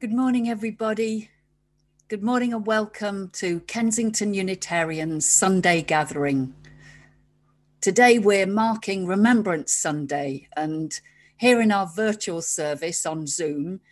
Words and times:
Good 0.00 0.14
morning, 0.14 0.48
everybody. 0.48 1.28
Good 2.08 2.22
morning 2.22 2.54
and 2.54 2.64
welcome 2.64 3.28
to 3.34 3.60
Kensington 3.60 4.32
Unitarian 4.32 5.20
Sunday 5.20 5.82
Gathering. 5.82 6.54
Today 7.82 8.18
we're 8.18 8.46
marking 8.46 9.06
Remembrance 9.06 9.74
Sunday, 9.74 10.48
and 10.56 10.98
here 11.36 11.60
in 11.60 11.70
our 11.70 11.86
virtual 11.86 12.40
service 12.40 13.04
on 13.04 13.26
Zoom, 13.26 13.82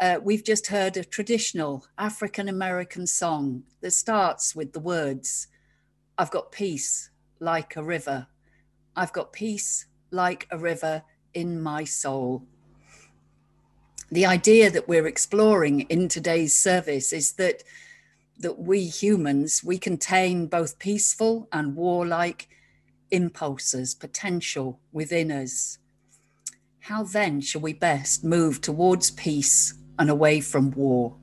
uh, 0.00 0.16
we've 0.22 0.44
just 0.44 0.68
heard 0.68 0.96
a 0.96 1.04
traditional 1.04 1.84
African 1.98 2.48
American 2.48 3.06
song 3.06 3.64
that 3.82 3.90
starts 3.90 4.56
with 4.56 4.72
the 4.72 4.80
words 4.80 5.46
I've 6.16 6.30
got 6.30 6.52
peace 6.52 7.10
like 7.38 7.76
a 7.76 7.82
river. 7.82 8.28
I've 8.96 9.12
got 9.12 9.34
peace 9.34 9.84
like 10.10 10.46
a 10.50 10.56
river 10.56 11.02
in 11.34 11.60
my 11.60 11.84
soul 11.84 12.46
the 14.10 14.26
idea 14.26 14.70
that 14.70 14.88
we're 14.88 15.06
exploring 15.06 15.82
in 15.82 16.08
today's 16.08 16.58
service 16.58 17.12
is 17.12 17.32
that 17.34 17.62
that 18.38 18.58
we 18.58 18.84
humans 18.84 19.62
we 19.62 19.78
contain 19.78 20.46
both 20.46 20.78
peaceful 20.78 21.46
and 21.52 21.76
warlike 21.76 22.48
impulses 23.10 23.94
potential 23.94 24.80
within 24.92 25.30
us. 25.30 25.78
How 26.80 27.04
then 27.04 27.40
shall 27.42 27.60
we 27.60 27.74
best 27.74 28.24
move 28.24 28.60
towards 28.60 29.10
peace 29.10 29.74
and 29.98 30.08
away 30.08 30.40
from 30.40 30.70
war? 30.70 31.16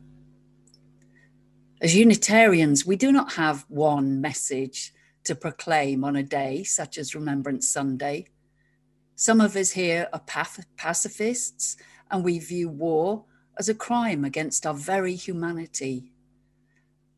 As 1.82 1.96
unitarians 1.96 2.86
we 2.86 2.96
do 2.96 3.12
not 3.12 3.34
have 3.34 3.66
one 3.68 4.22
message 4.22 4.94
to 5.24 5.36
proclaim 5.36 6.04
on 6.04 6.16
a 6.16 6.24
day 6.24 6.64
such 6.64 6.98
as 6.98 7.16
remembrance 7.16 7.68
sunday. 7.68 8.28
Some 9.16 9.42
of 9.42 9.56
us 9.56 9.72
here 9.72 10.08
are 10.14 10.22
pacifists 10.78 11.76
and 12.12 12.24
we 12.24 12.40
view 12.40 12.70
war 12.70 13.26
as 13.58 13.70
a 13.70 13.74
crime 13.74 14.24
against 14.24 14.66
our 14.66 14.74
very 14.74 15.16
humanity. 15.16 16.12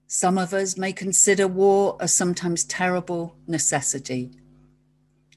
Some 0.07 0.37
of 0.37 0.53
us 0.53 0.77
may 0.77 0.93
consider 0.93 1.47
war 1.47 1.97
a 1.99 2.07
sometimes 2.07 2.63
terrible 2.63 3.35
necessity. 3.47 4.31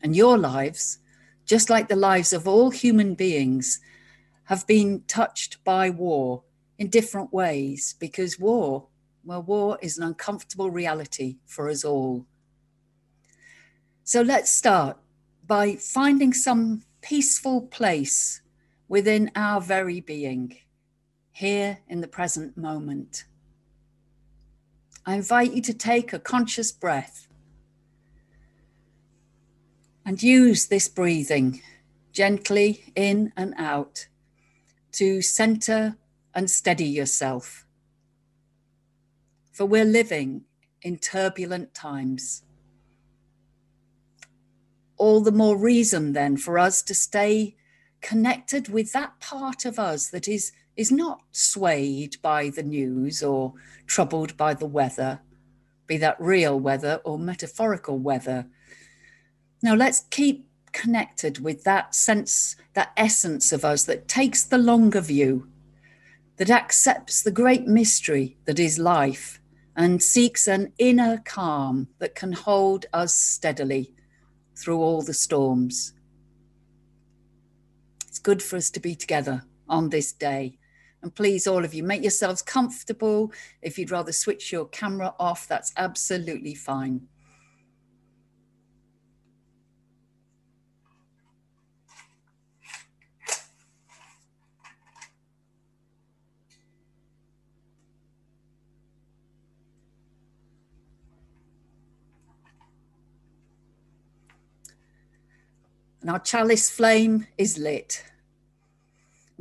And 0.03 0.17
your 0.17 0.39
lives, 0.39 0.99
just 1.45 1.71
like 1.71 1.89
the 1.89 1.97
lives 1.97 2.33
of 2.33 2.49
all 2.49 2.71
human 2.71 3.15
beings, 3.15 3.81
have 4.45 4.67
been 4.67 5.03
touched 5.07 5.63
by 5.65 5.91
war 5.91 6.43
in 6.79 6.89
different 6.89 7.33
ways 7.33 7.95
because 7.99 8.39
war, 8.39 8.89
well, 9.25 9.43
war 9.43 9.79
is 9.81 9.99
an 9.99 10.05
uncomfortable 10.05 10.71
reality 10.71 11.37
for 11.47 11.69
us 11.69 11.85
all. 11.85 12.27
So 14.05 14.23
let's 14.23 14.51
start 14.51 14.99
by 15.47 15.77
finding 15.77 16.33
some 16.33 16.83
peaceful 17.03 17.63
place 17.63 18.42
within 18.93 19.31
our 19.35 19.59
very 19.59 20.03
being, 20.03 20.55
here 21.31 21.79
in 21.89 22.03
the 22.03 22.07
present 22.07 22.59
moment. 22.59 23.25
I 25.07 25.15
invite 25.15 25.55
you 25.55 25.63
to 25.63 25.73
take 25.73 26.13
a 26.13 26.19
conscious 26.19 26.71
breath 26.73 27.27
and 30.05 30.23
use 30.23 30.67
this 30.67 30.91
breathing 30.91 31.63
gently 32.13 32.93
in 32.95 33.33
and 33.35 33.55
out 33.57 34.09
to 34.93 35.23
center 35.23 35.97
and 36.35 36.51
steady 36.51 36.85
yourself. 36.85 37.65
For 39.53 39.65
we're 39.65 39.87
living 39.87 40.43
in 40.83 40.99
turbulent 40.99 41.73
times. 41.73 42.43
All 44.99 45.23
the 45.23 45.33
more 45.33 45.57
reason 45.57 46.13
then 46.13 46.37
for 46.37 46.59
us 46.59 46.83
to 46.83 46.95
stay 46.95 47.57
connected 48.03 48.69
with 48.69 48.93
that 48.93 49.19
part 49.21 49.65
of 49.65 49.79
us 49.79 50.11
that 50.11 50.29
is 50.29 50.53
is 50.77 50.91
not 50.91 51.23
swayed 51.33 52.17
by 52.23 52.49
the 52.49 52.63
news 52.63 53.23
or 53.23 53.53
troubled 53.87 54.37
by 54.37 54.55
the 54.55 54.67
weather, 54.67 55.21
be 55.87 55.99
that 55.99 56.17
real 56.19 56.59
weather 56.59 57.01
or 57.05 57.19
metaphorical 57.19 57.99
weather. 57.99 58.47
Now 59.63 59.75
let's 59.75 60.07
keep 60.11 60.47
connected 60.73 61.39
with 61.39 61.65
that 61.65 61.95
sense, 61.95 62.57
that 62.73 62.93
essence 62.97 63.53
of 63.53 63.65
us 63.65 63.85
that 63.85 64.09
takes 64.09 64.43
the 64.43 64.57
longer 64.57 65.03
view, 65.03 65.47
that 66.39 66.51
accepts 66.51 67.23
the 67.23 67.31
great 67.31 67.67
mystery 67.67 68.39
that 68.47 68.59
is 68.59 68.79
life 68.79 69.39
and 69.77 70.03
seeks 70.03 70.49
an 70.49 70.73
inner 70.79 71.19
calm 71.25 71.89
that 71.99 72.15
can 72.15 72.33
hold 72.33 72.87
us 72.95 73.15
steadily 73.15 73.93
through 74.57 74.79
all 74.79 75.03
the 75.03 75.15
storms 75.15 75.93
good 78.23 78.43
for 78.43 78.57
us 78.57 78.71
to 78.71 78.81
be 78.81 78.95
together 78.95 79.43
on 79.69 79.89
this 79.89 80.13
day. 80.13 80.59
And 81.03 81.15
please, 81.15 81.47
all 81.47 81.65
of 81.65 81.75
you, 81.75 81.83
make 81.83 82.03
yourselves 82.03 82.43
comfortable. 82.43 83.33
If 83.61 83.79
you'd 83.79 83.91
rather 83.91 84.13
switch 84.13 84.53
your 84.53 84.67
camera 84.67 85.15
off, 85.19 85.49
that's 85.49 85.73
absolutely 85.77 86.55
fine. 86.55 87.09
And 106.01 106.11
our 106.11 106.19
chalice 106.19 106.69
flame 106.69 107.29
is 107.39 107.59
lit. 107.59 108.05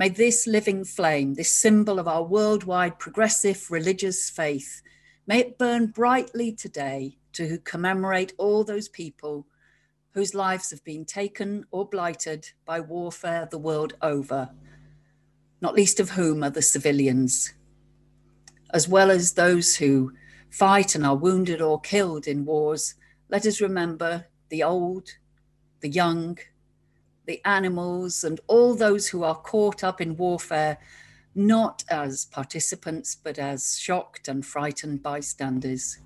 May 0.01 0.09
this 0.09 0.47
living 0.47 0.83
flame, 0.83 1.35
this 1.35 1.53
symbol 1.53 1.99
of 1.99 2.07
our 2.07 2.23
worldwide 2.23 2.97
progressive 2.97 3.69
religious 3.69 4.31
faith, 4.31 4.81
may 5.27 5.37
it 5.37 5.59
burn 5.59 5.91
brightly 5.91 6.51
today 6.53 7.19
to 7.33 7.59
commemorate 7.59 8.33
all 8.39 8.63
those 8.63 8.89
people 8.89 9.45
whose 10.15 10.33
lives 10.33 10.71
have 10.71 10.83
been 10.83 11.05
taken 11.05 11.67
or 11.69 11.87
blighted 11.87 12.49
by 12.65 12.79
warfare 12.79 13.47
the 13.51 13.59
world 13.59 13.93
over, 14.01 14.49
not 15.61 15.75
least 15.75 15.99
of 15.99 16.09
whom 16.09 16.43
are 16.43 16.49
the 16.49 16.63
civilians, 16.63 17.53
as 18.73 18.87
well 18.87 19.11
as 19.11 19.33
those 19.33 19.75
who 19.75 20.13
fight 20.49 20.95
and 20.95 21.05
are 21.05 21.15
wounded 21.15 21.61
or 21.61 21.79
killed 21.79 22.25
in 22.25 22.43
wars. 22.43 22.95
Let 23.29 23.45
us 23.45 23.61
remember 23.61 24.25
the 24.49 24.63
old, 24.63 25.09
the 25.81 25.89
young, 25.89 26.39
the 27.25 27.41
animals, 27.45 28.23
and 28.23 28.39
all 28.47 28.75
those 28.75 29.07
who 29.07 29.23
are 29.23 29.35
caught 29.35 29.83
up 29.83 30.01
in 30.01 30.17
warfare, 30.17 30.77
not 31.35 31.83
as 31.89 32.25
participants, 32.25 33.15
but 33.15 33.39
as 33.39 33.79
shocked 33.79 34.27
and 34.27 34.45
frightened 34.45 35.01
bystanders. 35.01 35.99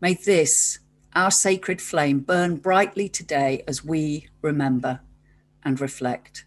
May 0.00 0.14
this, 0.14 0.78
our 1.14 1.30
sacred 1.30 1.80
flame, 1.80 2.20
burn 2.20 2.56
brightly 2.56 3.08
today 3.08 3.62
as 3.66 3.84
we 3.84 4.28
remember 4.42 5.00
and 5.64 5.80
reflect. 5.80 6.44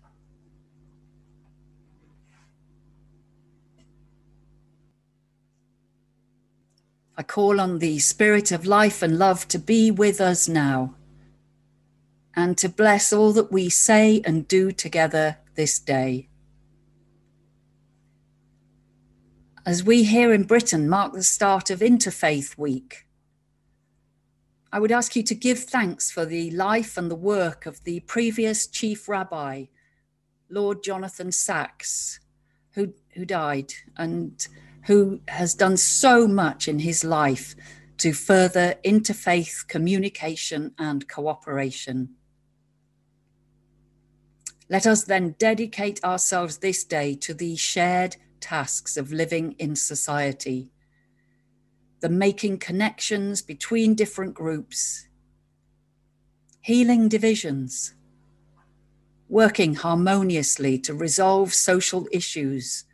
I 7.18 7.24
call 7.24 7.60
on 7.60 7.80
the 7.80 8.00
Spirit 8.00 8.52
of 8.54 8.66
life 8.66 9.02
and 9.02 9.20
love 9.20 9.46
to 9.50 9.60
be 9.60 9.92
with 9.92 10.22
us 10.22 10.48
now 10.48 10.96
and 12.36 12.58
to 12.58 12.70
bless 12.70 13.12
all 13.12 13.34
that 13.34 13.52
we 13.52 13.70
say 13.70 14.22
and 14.26 14.48
do 14.48 14.72
together 14.72 15.38
this 15.56 15.80
day. 15.80 16.30
As 19.66 19.84
we 19.84 20.04
here 20.04 20.34
in 20.34 20.44
Britain 20.44 20.88
mark 20.90 21.14
the 21.14 21.24
start 21.24 21.70
of 21.70 21.80
Interfaith 21.80 22.58
Week, 22.58 23.06
I 24.72 24.80
would 24.80 24.92
ask 24.92 25.16
you 25.16 25.24
to 25.24 25.36
give 25.36 25.60
thanks 25.60 26.12
for 26.12 26.26
the 26.26 26.52
life 26.52 26.98
and 26.98 27.10
the 27.10 27.16
work 27.16 27.66
of 27.66 27.84
the 27.84 28.02
previous 28.02 28.68
Chief 28.68 29.10
Rabbi, 29.10 29.66
Lord 30.50 30.84
Jonathan 30.84 31.32
Sacks, 31.32 32.20
who, 32.72 32.94
who 33.16 33.26
died 33.26 33.74
and 33.98 34.48
who 34.86 35.22
has 35.28 35.56
done 35.56 35.78
so 35.78 36.28
much 36.28 36.68
in 36.68 36.80
his 36.80 37.04
life 37.04 37.56
to 37.98 38.14
further 38.14 38.76
interfaith 38.86 39.68
communication 39.68 40.74
and 40.78 41.08
cooperation. 41.08 42.16
Let 44.70 44.86
us 44.86 45.04
then 45.04 45.36
dedicate 45.40 46.04
ourselves 46.04 46.58
this 46.58 46.84
day 46.84 47.16
to 47.16 47.34
the 47.34 47.56
shared 47.56 48.18
tasks 48.40 48.98
of 48.98 49.12
living 49.12 49.54
in 49.54 49.76
society, 49.76 50.70
the 52.02 52.10
making 52.10 52.60
connections 52.60 53.42
between 53.42 53.96
different 53.96 54.36
groups, 54.36 55.08
healing 56.62 57.10
divisions, 57.10 57.96
working 59.28 59.74
harmoniously 59.74 60.78
to 60.80 60.94
resolve 60.94 61.52
social 61.52 62.08
issues, 62.12 62.86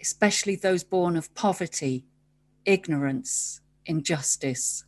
especially 0.00 0.56
those 0.56 0.82
born 0.82 1.16
of 1.16 1.32
poverty, 1.34 2.06
ignorance, 2.64 3.60
injustice. 3.86 4.84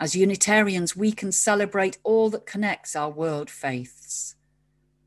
As 0.00 0.16
Unitarians, 0.16 0.96
we 0.96 1.12
can 1.12 1.30
celebrate 1.30 1.98
all 2.02 2.30
that 2.30 2.46
connects 2.46 2.96
our 2.96 3.10
world 3.10 3.50
faiths 3.50 4.34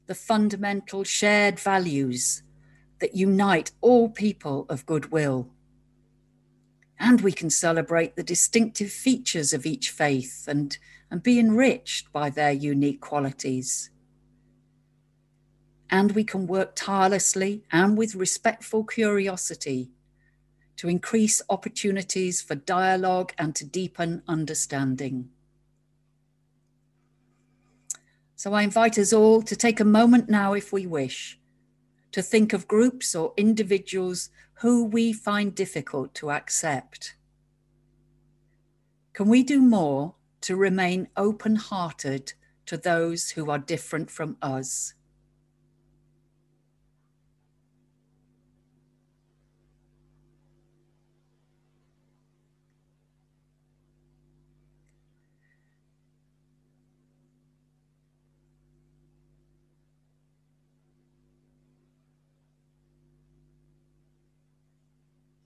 the 0.05 0.15
fundamental 0.15 1.03
shared 1.03 1.59
values 1.59 2.43
that 2.99 3.15
unite 3.15 3.71
all 3.81 4.09
people 4.09 4.65
of 4.69 4.85
goodwill. 4.85 5.49
And 6.99 7.21
we 7.21 7.31
can 7.31 7.49
celebrate 7.49 8.15
the 8.15 8.23
distinctive 8.23 8.91
features 8.91 9.53
of 9.53 9.65
each 9.65 9.89
faith 9.89 10.45
and, 10.47 10.77
and 11.09 11.23
be 11.23 11.39
enriched 11.39 12.11
by 12.11 12.29
their 12.29 12.51
unique 12.51 13.01
qualities. 13.01 13.89
And 15.89 16.11
we 16.11 16.23
can 16.23 16.47
work 16.47 16.75
tirelessly 16.75 17.63
and 17.71 17.97
with 17.97 18.15
respectful 18.15 18.83
curiosity 18.83 19.91
to 20.77 20.89
increase 20.89 21.41
opportunities 21.49 22.41
for 22.41 22.55
dialogue 22.55 23.33
and 23.37 23.55
to 23.55 23.65
deepen 23.65 24.23
understanding. 24.27 25.29
So 28.35 28.53
I 28.53 28.63
invite 28.63 28.97
us 28.97 29.13
all 29.13 29.41
to 29.43 29.55
take 29.55 29.79
a 29.79 29.85
moment 29.85 30.27
now, 30.27 30.53
if 30.53 30.73
we 30.73 30.85
wish, 30.85 31.39
to 32.11 32.21
think 32.21 32.51
of 32.51 32.67
groups 32.67 33.15
or 33.15 33.33
individuals 33.37 34.29
who 34.55 34.85
we 34.85 35.13
find 35.13 35.55
difficult 35.55 36.13
to 36.15 36.31
accept. 36.31 37.15
Can 39.13 39.29
we 39.29 39.43
do 39.43 39.61
more 39.61 40.15
to 40.41 40.55
remain 40.55 41.07
open 41.15 41.55
hearted 41.55 42.33
to 42.65 42.77
those 42.77 43.29
who 43.29 43.49
are 43.49 43.59
different 43.59 44.09
from 44.09 44.37
us? 44.41 44.93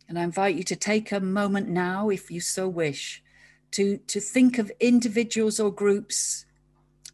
And 0.07 0.17
I 0.17 0.23
invite 0.23 0.55
you 0.55 0.63
to 0.63 0.75
take 0.75 1.11
a 1.11 1.19
moment 1.19 1.67
now, 1.67 2.09
if 2.09 2.31
you 2.31 2.39
so 2.39 2.67
wish, 2.67 3.21
to, 3.71 3.97
to 3.97 4.19
think 4.19 4.57
of 4.57 4.71
individuals 4.79 5.59
or 5.59 5.71
groups 5.71 6.45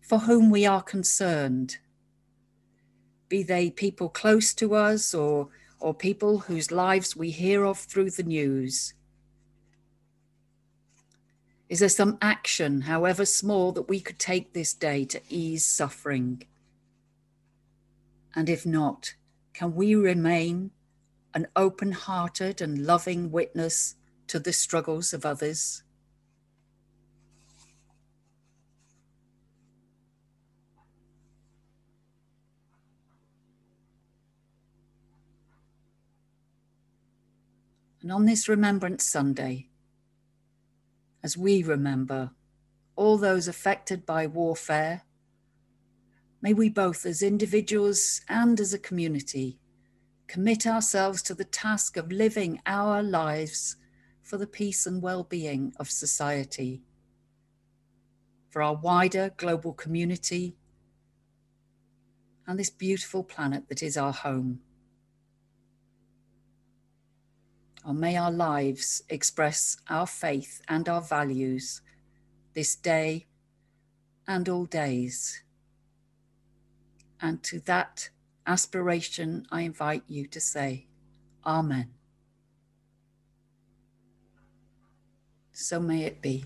for 0.01 0.19
whom 0.19 0.49
we 0.49 0.65
are 0.65 0.83
concerned. 0.83 1.77
Be 3.29 3.41
they 3.41 3.71
people 3.71 4.09
close 4.09 4.53
to 4.55 4.75
us 4.75 5.13
or, 5.13 5.49
or 5.79 5.93
people 5.93 6.39
whose 6.39 6.71
lives 6.71 7.15
we 7.15 7.31
hear 7.31 7.65
of 7.65 7.79
through 7.79 8.11
the 8.11 8.23
news. 8.23 8.93
Is 11.69 11.79
there 11.79 11.89
some 11.89 12.19
action, 12.21 12.81
however 12.81 13.25
small, 13.25 13.71
that 13.71 13.89
we 13.89 13.99
could 13.99 14.19
take 14.19 14.53
this 14.53 14.75
day 14.75 15.05
to 15.05 15.21
ease 15.29 15.65
suffering? 15.65 16.43
And 18.35 18.49
if 18.49 18.65
not, 18.65 19.15
can 19.53 19.73
we 19.73 19.95
remain 19.95 20.71
an 21.33 21.47
open 21.55 21.91
hearted 21.91 22.61
and 22.61 22.85
loving 22.85 23.31
witness 23.31 23.95
to 24.27 24.39
the 24.39 24.53
struggles 24.53 25.13
of 25.13 25.25
others. 25.25 25.83
And 38.01 38.11
on 38.11 38.25
this 38.25 38.49
Remembrance 38.49 39.05
Sunday, 39.05 39.69
as 41.23 41.37
we 41.37 41.63
remember 41.63 42.31
all 42.97 43.17
those 43.17 43.47
affected 43.47 44.05
by 44.05 44.27
warfare, 44.27 45.03
may 46.41 46.53
we 46.53 46.67
both 46.67 47.05
as 47.05 47.23
individuals 47.23 48.21
and 48.27 48.59
as 48.59 48.73
a 48.73 48.77
community 48.77 49.57
commit 50.33 50.65
ourselves 50.65 51.21
to 51.21 51.35
the 51.35 51.43
task 51.43 51.95
of 51.95 52.11
living 52.11 52.59
our 52.65 53.03
lives 53.03 53.75
for 54.23 54.35
the 54.37 54.47
peace 54.47 54.87
and 54.87 54.99
well 54.99 55.23
being 55.23 55.71
of 55.79 55.91
society, 55.91 56.81
for 58.49 58.63
our 58.63 58.73
wider 58.73 59.29
global 59.37 59.73
community, 59.73 60.55
and 62.47 62.57
this 62.57 62.71
beautiful 62.71 63.23
planet 63.23 63.69
that 63.69 63.83
is 63.83 63.95
our 63.95 64.11
home. 64.11 64.59
Or 67.85 67.93
may 67.93 68.17
our 68.17 68.31
lives 68.31 69.03
express 69.09 69.77
our 69.87 70.07
faith 70.07 70.63
and 70.67 70.89
our 70.89 71.01
values 71.01 71.83
this 72.55 72.75
day 72.75 73.27
and 74.27 74.49
all 74.49 74.65
days. 74.65 75.43
And 77.21 77.43
to 77.43 77.59
that 77.59 78.09
aspiration, 78.45 79.45
I 79.51 79.61
invite 79.61 80.03
you 80.07 80.27
to 80.27 80.39
say, 80.39 80.87
Amen. 81.45 81.89
So 85.51 85.79
may 85.79 86.03
it 86.03 86.21
be. 86.21 86.45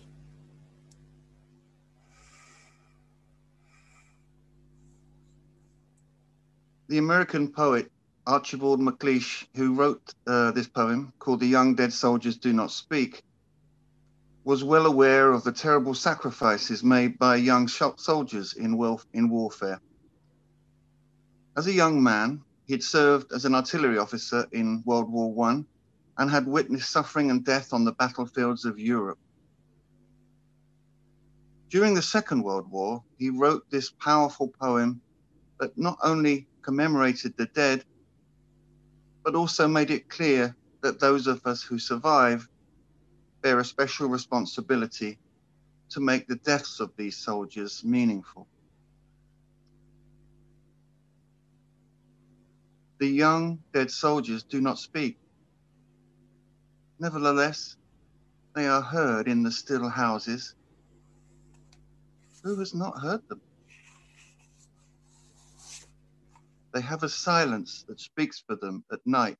The 6.89 6.97
American 6.97 7.49
poet 7.51 7.91
Archibald 8.27 8.81
MacLeish, 8.81 9.47
who 9.55 9.73
wrote 9.73 10.13
uh, 10.27 10.51
this 10.51 10.67
poem 10.67 11.13
called 11.17 11.39
The 11.39 11.47
Young 11.47 11.75
Dead 11.75 11.93
Soldiers 11.93 12.37
Do 12.37 12.51
Not 12.51 12.71
Speak, 12.71 13.23
was 14.43 14.63
well 14.63 14.85
aware 14.85 15.31
of 15.31 15.43
the 15.43 15.51
terrible 15.51 15.93
sacrifices 15.93 16.83
made 16.83 17.17
by 17.17 17.37
young 17.37 17.67
soldiers 17.67 18.53
in, 18.53 18.73
in 19.13 19.29
warfare. 19.29 19.79
As 21.57 21.65
a 21.65 21.73
young 21.73 22.03
man, 22.03 22.43
he 22.67 22.73
had 22.73 22.83
served 22.83 23.31
as 23.33 23.43
an 23.43 23.55
artillery 23.55 23.97
officer 23.97 24.45
in 24.51 24.83
World 24.85 25.11
War 25.11 25.49
I 25.49 25.65
and 26.19 26.29
had 26.29 26.45
witnessed 26.45 26.91
suffering 26.91 27.31
and 27.31 27.43
death 27.43 27.73
on 27.73 27.83
the 27.83 27.93
battlefields 27.93 28.63
of 28.63 28.77
Europe. 28.77 29.17
During 31.69 31.95
the 31.95 32.01
Second 32.03 32.43
World 32.43 32.69
War, 32.69 33.03
he 33.17 33.31
wrote 33.31 33.67
this 33.71 33.89
powerful 33.89 34.49
poem 34.49 35.01
that 35.59 35.75
not 35.79 35.97
only 36.03 36.47
commemorated 36.61 37.35
the 37.37 37.47
dead, 37.47 37.83
but 39.23 39.33
also 39.33 39.67
made 39.67 39.89
it 39.89 40.09
clear 40.09 40.55
that 40.81 40.99
those 40.99 41.25
of 41.25 41.43
us 41.47 41.63
who 41.63 41.79
survive 41.79 42.47
bear 43.41 43.57
a 43.57 43.65
special 43.65 44.07
responsibility 44.07 45.17
to 45.89 46.01
make 46.01 46.27
the 46.27 46.35
deaths 46.35 46.79
of 46.79 46.95
these 46.97 47.17
soldiers 47.17 47.83
meaningful. 47.83 48.47
The 52.99 53.07
young 53.07 53.59
dead 53.73 53.91
soldiers 53.91 54.43
do 54.43 54.59
not 54.61 54.79
speak. 54.79 55.17
Nevertheless, 56.99 57.75
they 58.55 58.67
are 58.67 58.81
heard 58.81 59.27
in 59.27 59.43
the 59.43 59.51
still 59.51 59.87
houses. 59.87 60.55
Who 62.43 62.57
has 62.59 62.73
not 62.73 62.99
heard 62.99 63.21
them? 63.29 63.41
They 66.73 66.81
have 66.81 67.03
a 67.03 67.09
silence 67.09 67.83
that 67.87 67.99
speaks 67.99 68.43
for 68.45 68.55
them 68.55 68.83
at 68.91 68.99
night. 69.05 69.39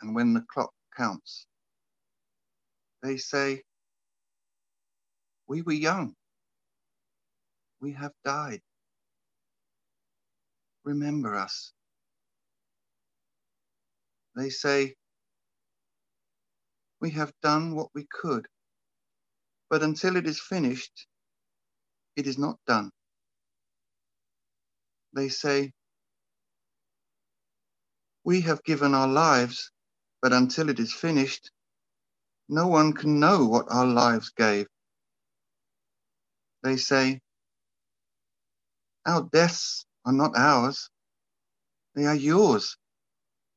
And 0.00 0.14
when 0.14 0.34
the 0.34 0.44
clock 0.52 0.72
counts, 0.96 1.46
they 3.02 3.16
say, 3.16 3.62
We 5.48 5.62
were 5.62 5.72
young. 5.72 6.14
We 7.80 7.92
have 7.92 8.12
died 8.24 8.60
remember 10.84 11.36
us. 11.36 11.72
They 14.36 14.50
say, 14.50 14.94
We 17.00 17.10
have 17.12 17.32
done 17.42 17.74
what 17.76 17.88
we 17.94 18.06
could, 18.10 18.46
but 19.70 19.82
until 19.82 20.16
it 20.16 20.26
is 20.26 20.40
finished, 20.40 21.06
it 22.16 22.26
is 22.26 22.38
not 22.38 22.58
done. 22.66 22.90
They 25.14 25.28
say, 25.28 25.72
We 28.24 28.42
have 28.42 28.64
given 28.64 28.94
our 28.94 29.08
lives, 29.08 29.70
but 30.22 30.32
until 30.32 30.68
it 30.70 30.80
is 30.80 30.92
finished, 30.92 31.50
no 32.48 32.68
one 32.68 32.92
can 32.94 33.20
know 33.20 33.46
what 33.46 33.66
our 33.70 33.86
lives 33.86 34.30
gave. 34.36 34.66
They 36.64 36.76
say, 36.76 37.20
Our 39.06 39.28
deaths 39.32 39.86
are 40.04 40.12
not 40.12 40.36
ours. 40.36 40.90
They 41.94 42.06
are 42.06 42.14
yours. 42.14 42.76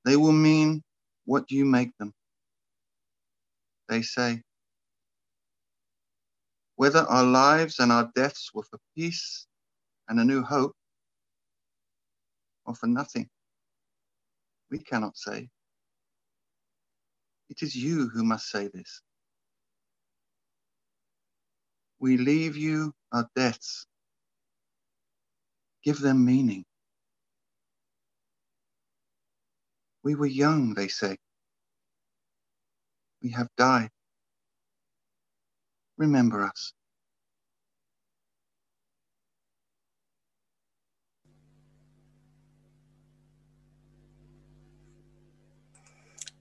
They 0.06 0.16
will 0.16 0.32
mean 0.34 0.84
what 1.26 1.52
you 1.52 1.66
make 1.66 1.92
them. 1.98 2.14
They 3.90 4.02
say, 4.02 4.42
whether 6.76 7.00
our 7.00 7.24
lives 7.24 7.80
and 7.80 7.92
our 7.92 8.12
deaths 8.16 8.52
were 8.54 8.64
for 8.64 8.80
peace 8.96 9.48
and 10.10 10.20
a 10.20 10.26
new 10.26 10.44
hope 10.44 10.74
or 12.66 12.76
for 12.76 12.88
nothing, 12.88 13.28
we 14.72 14.80
cannot 14.80 15.18
say. 15.18 15.50
It 17.50 17.62
is 17.62 17.76
you 17.76 18.10
who 18.10 18.24
must 18.24 18.50
say 18.50 18.68
this. 18.68 19.02
We 22.00 22.18
leave 22.18 22.58
you 22.58 22.94
our 23.12 23.28
deaths 23.36 23.88
give 25.86 26.00
them 26.00 26.26
meaning. 26.26 26.66
We 30.04 30.16
were 30.16 30.26
young, 30.26 30.74
they 30.74 30.88
say. 30.88 31.16
We 33.22 33.30
have 33.32 33.48
died. 33.56 33.90
Remember 35.98 36.44
us. 36.44 36.74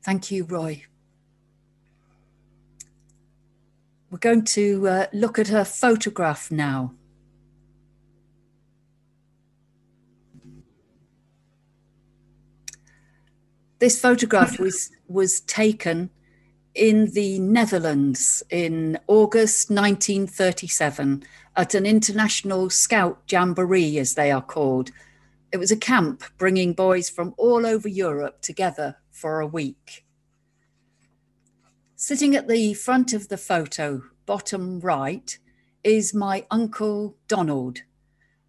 Thank 0.02 0.30
you, 0.30 0.44
Roy. 0.44 0.84
We're 4.10 4.18
going 4.18 4.44
to 4.44 4.88
uh, 4.88 5.06
look 5.12 5.38
at 5.38 5.48
her 5.48 5.64
photograph 5.64 6.50
now. 6.50 6.94
This 13.84 14.00
photograph 14.00 14.58
was, 14.58 14.90
was 15.08 15.40
taken 15.40 16.08
in 16.74 17.10
the 17.12 17.38
Netherlands 17.38 18.42
in 18.48 18.98
August 19.08 19.68
1937 19.68 21.22
at 21.54 21.74
an 21.74 21.84
international 21.84 22.70
scout 22.70 23.20
jamboree, 23.28 23.98
as 23.98 24.14
they 24.14 24.30
are 24.30 24.40
called. 24.40 24.90
It 25.52 25.58
was 25.58 25.70
a 25.70 25.76
camp 25.76 26.24
bringing 26.38 26.72
boys 26.72 27.10
from 27.10 27.34
all 27.36 27.66
over 27.66 27.86
Europe 27.86 28.40
together 28.40 28.96
for 29.10 29.40
a 29.40 29.46
week. 29.46 30.06
Sitting 31.94 32.34
at 32.34 32.48
the 32.48 32.72
front 32.72 33.12
of 33.12 33.28
the 33.28 33.36
photo, 33.36 34.00
bottom 34.24 34.80
right, 34.80 35.38
is 35.82 36.14
my 36.14 36.46
uncle 36.50 37.18
Donald, 37.28 37.82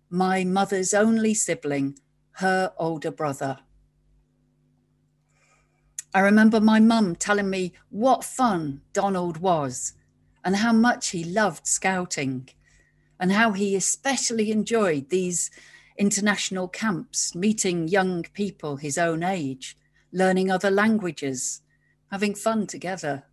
my 0.10 0.46
mother's 0.46 0.94
only 0.94 1.34
sibling, 1.34 2.00
her 2.36 2.72
older 2.78 3.12
brother. 3.12 3.60
I 6.16 6.22
remember 6.22 6.62
my 6.62 6.80
mum 6.80 7.18
telling 7.18 7.50
me 7.50 7.74
what 7.90 8.24
fun 8.24 8.80
Donald 8.94 9.36
was 9.36 9.92
and 10.46 10.56
how 10.56 10.72
much 10.72 11.10
he 11.10 11.26
loved 11.26 11.68
scouting 11.68 12.48
and 13.20 13.34
how 13.34 13.52
he 13.52 13.76
especially 13.76 14.50
enjoyed 14.50 15.10
these 15.10 15.52
international 15.98 16.70
camps, 16.70 17.36
meeting 17.36 17.90
young 17.90 18.24
people 18.32 18.78
his 18.78 18.98
own 18.98 19.24
age, 19.24 19.78
learning 20.14 20.50
other 20.50 20.72
languages, 20.72 21.62
having 22.10 22.34
fun 22.34 22.66
together. 22.66 23.26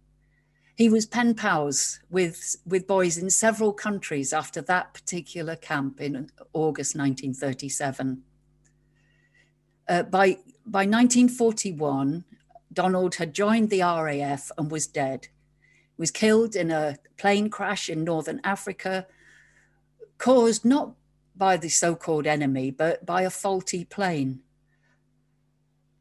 He 0.74 0.88
was 0.88 1.06
pen 1.06 1.36
pals 1.36 2.00
with, 2.10 2.56
with 2.66 2.88
boys 2.88 3.16
in 3.16 3.30
several 3.30 3.72
countries 3.72 4.32
after 4.32 4.60
that 4.60 4.92
particular 4.92 5.54
camp 5.54 6.00
in 6.00 6.30
August 6.52 6.96
1937. 6.96 8.24
Uh, 9.88 10.02
by, 10.02 10.38
by 10.66 10.84
1941, 10.84 12.24
Donald 12.72 13.16
had 13.16 13.34
joined 13.34 13.70
the 13.70 13.80
RAF 13.80 14.50
and 14.56 14.70
was 14.70 14.86
dead. 14.86 15.28
He 15.60 16.00
was 16.00 16.10
killed 16.10 16.56
in 16.56 16.70
a 16.70 16.96
plane 17.16 17.50
crash 17.50 17.88
in 17.88 18.04
northern 18.04 18.40
Africa, 18.44 19.06
caused 20.18 20.64
not 20.64 20.94
by 21.36 21.56
the 21.56 21.68
so 21.68 21.94
called 21.94 22.26
enemy, 22.26 22.70
but 22.70 23.04
by 23.04 23.22
a 23.22 23.30
faulty 23.30 23.84
plane. 23.84 24.40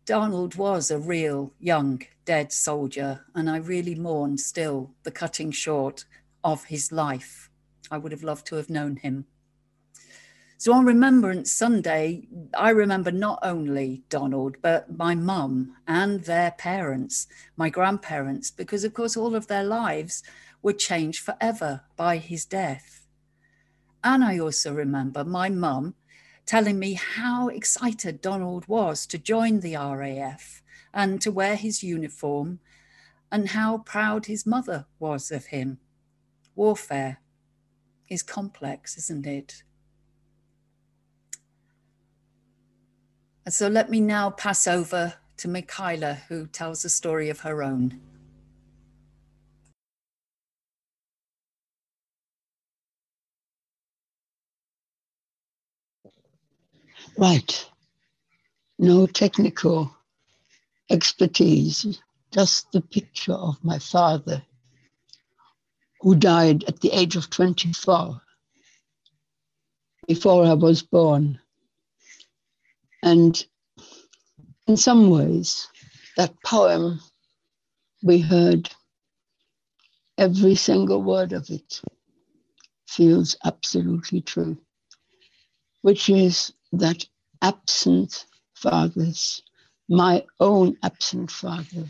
Donald 0.05 0.55
was 0.55 0.91
a 0.91 0.97
real 0.97 1.53
young 1.59 2.01
dead 2.25 2.51
soldier, 2.51 3.25
and 3.35 3.49
I 3.49 3.57
really 3.57 3.95
mourn 3.95 4.37
still 4.37 4.91
the 5.03 5.11
cutting 5.11 5.51
short 5.51 6.05
of 6.43 6.65
his 6.65 6.91
life. 6.91 7.49
I 7.89 7.97
would 7.97 8.11
have 8.11 8.23
loved 8.23 8.47
to 8.47 8.55
have 8.55 8.69
known 8.69 8.97
him. 8.97 9.25
So 10.61 10.73
on 10.73 10.85
Remembrance 10.85 11.51
Sunday, 11.51 12.27
I 12.53 12.69
remember 12.69 13.11
not 13.11 13.39
only 13.41 14.03
Donald, 14.09 14.57
but 14.61 14.95
my 14.95 15.15
mum 15.15 15.75
and 15.87 16.25
their 16.25 16.51
parents, 16.51 17.25
my 17.57 17.71
grandparents, 17.71 18.51
because 18.51 18.83
of 18.83 18.93
course 18.93 19.17
all 19.17 19.33
of 19.33 19.47
their 19.47 19.63
lives 19.63 20.21
were 20.61 20.73
changed 20.73 21.19
forever 21.19 21.81
by 21.95 22.17
his 22.17 22.45
death. 22.45 23.07
And 24.03 24.23
I 24.23 24.37
also 24.37 24.71
remember 24.71 25.23
my 25.23 25.49
mum 25.49 25.95
telling 26.45 26.77
me 26.77 26.93
how 26.93 27.47
excited 27.47 28.21
Donald 28.21 28.67
was 28.67 29.07
to 29.07 29.17
join 29.17 29.61
the 29.61 29.73
RAF 29.73 30.61
and 30.93 31.19
to 31.21 31.31
wear 31.31 31.55
his 31.55 31.81
uniform, 31.81 32.59
and 33.31 33.49
how 33.49 33.79
proud 33.79 34.27
his 34.27 34.45
mother 34.45 34.85
was 34.99 35.31
of 35.31 35.47
him. 35.47 35.79
Warfare 36.53 37.19
is 38.07 38.21
complex, 38.21 38.95
isn't 38.95 39.25
it? 39.25 39.63
And 43.45 43.53
so 43.53 43.67
let 43.67 43.89
me 43.89 43.99
now 43.99 44.29
pass 44.29 44.67
over 44.67 45.15
to 45.37 45.47
Michaela, 45.47 46.19
who 46.27 46.45
tells 46.47 46.85
a 46.85 46.89
story 46.89 47.29
of 47.29 47.39
her 47.41 47.63
own. 47.63 47.99
Right. 57.17 57.69
No 58.77 59.05
technical 59.07 59.95
expertise, 60.89 61.99
just 62.31 62.71
the 62.71 62.81
picture 62.81 63.33
of 63.33 63.63
my 63.63 63.79
father 63.79 64.43
who 66.01 66.15
died 66.15 66.63
at 66.65 66.79
the 66.81 66.91
age 66.91 67.15
of 67.15 67.29
24 67.29 68.21
before 70.07 70.45
I 70.45 70.53
was 70.53 70.81
born. 70.81 71.39
And 73.03 73.43
in 74.67 74.77
some 74.77 75.09
ways, 75.09 75.67
that 76.17 76.33
poem 76.45 77.01
we 78.03 78.19
heard, 78.19 78.69
every 80.17 80.55
single 80.55 81.03
word 81.03 81.33
of 81.33 81.49
it 81.49 81.81
feels 82.87 83.35
absolutely 83.45 84.21
true, 84.21 84.57
which 85.81 86.09
is 86.09 86.53
that 86.73 87.05
absent 87.41 88.25
fathers, 88.55 89.43
my 89.89 90.25
own 90.39 90.77
absent 90.83 91.31
father, 91.31 91.85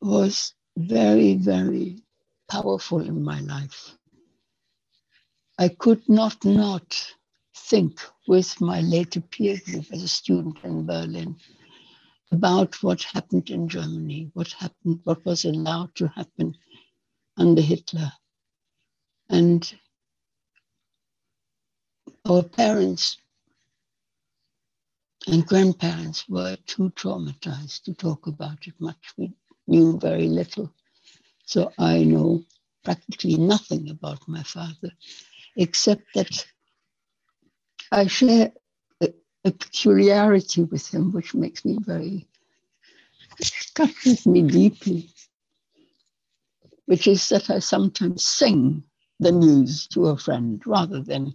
was 0.00 0.54
very, 0.76 1.34
very 1.34 2.02
powerful 2.50 3.00
in 3.00 3.22
my 3.22 3.40
life. 3.40 3.96
I 5.58 5.68
could 5.68 6.08
not 6.08 6.44
not 6.44 7.14
think 7.68 8.00
with 8.26 8.60
my 8.60 8.80
later 8.80 9.20
peer 9.20 9.58
group 9.64 9.86
as 9.92 10.02
a 10.02 10.08
student 10.08 10.58
in 10.64 10.86
Berlin 10.86 11.36
about 12.32 12.82
what 12.82 13.02
happened 13.02 13.50
in 13.50 13.68
Germany, 13.68 14.30
what 14.34 14.52
happened, 14.52 15.00
what 15.04 15.24
was 15.24 15.44
allowed 15.44 15.94
to 15.96 16.08
happen 16.08 16.54
under 17.36 17.62
Hitler. 17.62 18.12
And 19.28 19.72
our 22.28 22.42
parents 22.42 23.18
and 25.26 25.46
grandparents 25.46 26.28
were 26.28 26.56
too 26.66 26.90
traumatized 26.90 27.82
to 27.84 27.94
talk 27.94 28.26
about 28.26 28.66
it 28.66 28.74
much. 28.78 29.12
We 29.16 29.32
knew 29.66 29.98
very 29.98 30.28
little. 30.28 30.72
So 31.44 31.72
I 31.78 32.04
know 32.04 32.44
practically 32.84 33.36
nothing 33.36 33.90
about 33.90 34.26
my 34.28 34.42
father, 34.42 34.90
except 35.56 36.02
that 36.14 36.46
I 37.92 38.06
share 38.06 38.52
a, 39.00 39.12
a 39.44 39.50
peculiarity 39.52 40.62
with 40.64 40.86
him, 40.92 41.12
which 41.12 41.34
makes 41.34 41.64
me 41.64 41.78
very, 41.80 42.26
touches 43.74 44.26
me 44.26 44.42
deeply, 44.42 45.10
which 46.86 47.06
is 47.06 47.28
that 47.30 47.50
I 47.50 47.58
sometimes 47.60 48.26
sing 48.26 48.84
the 49.20 49.32
news 49.32 49.86
to 49.88 50.06
a 50.08 50.16
friend 50.16 50.62
rather 50.66 51.00
than 51.00 51.34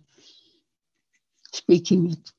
speaking 1.53 2.11
it. 2.11 2.31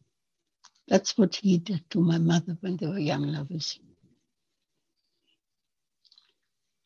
That's 0.89 1.19
what 1.19 1.37
he 1.37 1.59
did 1.59 1.89
to 1.91 2.01
my 2.01 2.19
mother 2.19 2.57
when 2.61 2.77
they 2.77 2.87
were 2.87 2.99
young 2.99 3.23
lovers. 3.29 3.79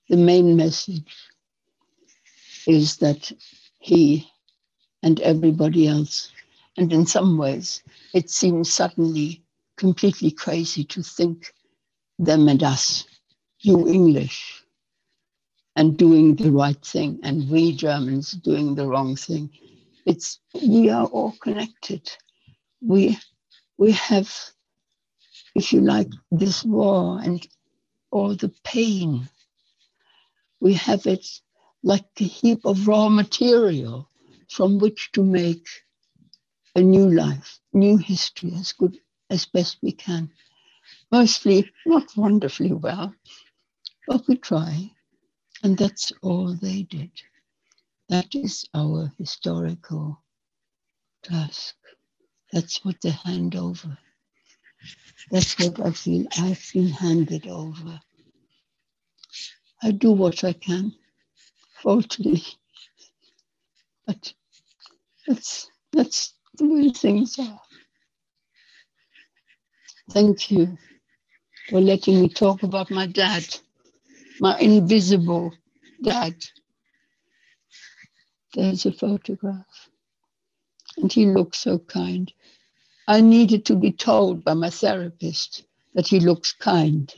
The 0.08 0.16
main 0.16 0.56
message 0.56 1.14
is 2.66 2.96
that 2.98 3.32
he 3.78 4.28
and 5.02 5.20
everybody 5.20 5.88
else 5.88 6.32
and 6.76 6.92
in 6.92 7.06
some 7.06 7.36
ways, 7.38 7.82
it 8.14 8.30
seems 8.30 8.72
suddenly 8.72 9.42
completely 9.76 10.30
crazy 10.30 10.84
to 10.84 11.02
think 11.02 11.52
them 12.18 12.48
and 12.48 12.62
us, 12.62 13.06
you 13.60 13.88
English, 13.88 14.62
and 15.76 15.96
doing 15.96 16.36
the 16.36 16.50
right 16.50 16.84
thing, 16.84 17.18
and 17.22 17.48
we 17.48 17.74
Germans 17.74 18.32
doing 18.32 18.74
the 18.74 18.86
wrong 18.86 19.16
thing. 19.16 19.50
It's 20.06 20.40
we 20.54 20.90
are 20.90 21.06
all 21.06 21.32
connected. 21.42 22.10
We 22.80 23.18
we 23.78 23.92
have, 23.92 24.34
if 25.54 25.72
you 25.72 25.80
like, 25.80 26.10
this 26.30 26.64
war 26.64 27.20
and 27.22 27.46
all 28.10 28.34
the 28.34 28.52
pain. 28.64 29.28
We 30.60 30.74
have 30.74 31.06
it 31.06 31.26
like 31.82 32.04
a 32.20 32.24
heap 32.24 32.64
of 32.64 32.86
raw 32.86 33.08
material 33.08 34.08
from 34.48 34.78
which 34.78 35.10
to 35.12 35.22
make 35.24 35.66
a 36.74 36.80
new 36.80 37.10
life, 37.10 37.58
new 37.72 37.96
history 37.98 38.52
as 38.54 38.72
good 38.72 38.98
as 39.30 39.46
best 39.46 39.78
we 39.82 39.92
can. 39.92 40.30
Mostly 41.12 41.70
not 41.86 42.16
wonderfully 42.16 42.72
well, 42.72 43.14
but 44.06 44.26
we 44.28 44.36
try. 44.36 44.90
And 45.62 45.76
that's 45.76 46.12
all 46.22 46.54
they 46.54 46.82
did. 46.82 47.10
That 48.08 48.34
is 48.34 48.64
our 48.74 49.12
historical 49.18 50.22
task. 51.22 51.74
That's 52.52 52.84
what 52.84 52.96
they 53.02 53.10
hand 53.10 53.54
over. 53.56 53.96
That's 55.30 55.58
what 55.58 55.80
I 55.80 55.92
feel 55.92 56.26
I've 56.38 56.64
been 56.72 56.88
handed 56.88 57.46
over. 57.46 58.00
I 59.82 59.92
do 59.92 60.12
what 60.12 60.44
I 60.44 60.52
can, 60.52 60.94
faultily, 61.82 62.42
but 64.06 64.34
that's, 65.26 65.70
that's 65.92 66.34
things 66.92 67.38
are. 67.38 67.60
Thank 70.10 70.50
you 70.50 70.76
for 71.68 71.80
letting 71.80 72.20
me 72.20 72.28
talk 72.28 72.62
about 72.62 72.90
my 72.90 73.06
dad, 73.06 73.44
my 74.40 74.58
invisible 74.58 75.52
dad. 76.02 76.34
There's 78.54 78.84
a 78.86 78.92
photograph. 78.92 79.88
And 80.98 81.12
he 81.12 81.26
looks 81.26 81.58
so 81.58 81.78
kind. 81.78 82.32
I 83.08 83.20
needed 83.20 83.64
to 83.66 83.76
be 83.76 83.92
told 83.92 84.44
by 84.44 84.54
my 84.54 84.70
therapist 84.70 85.64
that 85.94 86.08
he 86.08 86.20
looks 86.20 86.52
kind. 86.52 87.12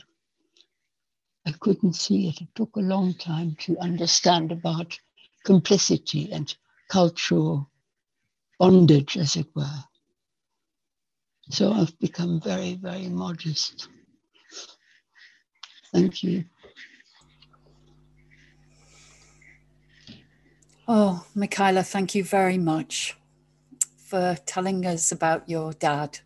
I 1.45 1.51
couldn't 1.51 1.93
see 1.93 2.29
it. 2.29 2.41
It 2.41 2.47
took 2.55 2.75
a 2.75 2.79
long 2.79 3.13
time 3.15 3.55
to 3.61 3.77
understand 3.79 4.51
about 4.51 4.97
complicity 5.43 6.31
and 6.31 6.55
cultural 6.89 7.69
bondage, 8.59 9.17
as 9.17 9.35
it 9.35 9.47
were. 9.55 9.83
So 11.49 11.71
I've 11.71 11.97
become 11.99 12.39
very, 12.39 12.75
very 12.75 13.09
modest. 13.09 13.89
Thank 15.93 16.23
you. 16.23 16.45
Oh, 20.87 21.25
Michaela, 21.33 21.83
thank 21.83 22.13
you 22.15 22.23
very 22.23 22.57
much 22.57 23.15
for 23.97 24.37
telling 24.45 24.85
us 24.85 25.11
about 25.11 25.47
your 25.47 25.73
dad. 25.73 26.19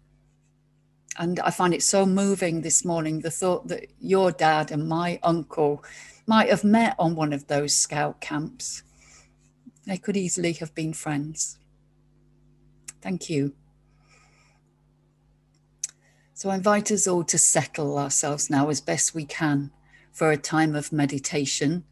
And 1.20 1.40
I 1.40 1.52
find 1.52 1.74
it 1.74 1.84
so 1.84 2.06
moving 2.06 2.62
this 2.62 2.86
morning 2.86 3.22
the 3.22 3.32
thought 3.32 3.68
that 3.68 3.88
your 4.00 4.32
dad 4.32 4.72
and 4.72 4.88
my 4.88 5.20
uncle 5.24 5.84
might 6.26 6.50
have 6.50 6.64
met 6.64 6.96
on 7.00 7.16
one 7.16 7.34
of 7.34 7.48
those 7.48 7.76
scout 7.76 8.20
camps. 8.22 8.84
They 9.86 9.98
could 9.98 10.18
easily 10.18 10.54
have 10.54 10.74
been 10.76 10.94
friends. 10.94 11.58
Thank 13.08 13.30
you. 13.30 13.54
So 16.34 16.50
I 16.50 16.56
invite 16.56 16.92
us 16.92 17.08
all 17.08 17.24
to 17.24 17.38
settle 17.38 17.98
ourselves 17.98 18.50
now 18.50 18.68
as 18.68 18.82
best 18.82 19.16
we 19.16 19.24
can 19.24 19.72
for 20.12 20.30
a 20.30 20.36
time 20.36 20.76
of 20.76 20.92
meditation. 20.92 21.86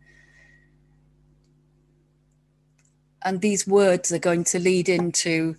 And 3.22 3.40
these 3.40 3.66
words 3.66 4.12
are 4.12 4.20
going 4.20 4.44
to 4.44 4.60
lead 4.60 4.90
into 4.90 5.56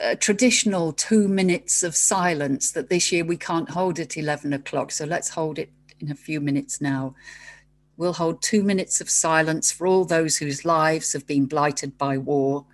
a 0.00 0.16
traditional 0.16 0.92
two 0.92 1.28
minutes 1.28 1.84
of 1.84 1.94
silence 1.94 2.72
that 2.72 2.88
this 2.88 3.12
year 3.12 3.24
we 3.24 3.36
can't 3.36 3.70
hold 3.70 4.00
at 4.00 4.16
11 4.16 4.52
o'clock. 4.52 4.90
So 4.90 5.04
let's 5.04 5.28
hold 5.28 5.60
it 5.60 5.70
in 6.00 6.10
a 6.10 6.16
few 6.16 6.40
minutes 6.40 6.80
now. 6.80 7.14
We'll 7.96 8.14
hold 8.14 8.42
two 8.42 8.64
minutes 8.64 9.00
of 9.00 9.08
silence 9.08 9.70
for 9.70 9.86
all 9.86 10.04
those 10.04 10.38
whose 10.38 10.64
lives 10.64 11.12
have 11.12 11.28
been 11.28 11.46
blighted 11.46 11.96
by 11.96 12.18
war. 12.18 12.66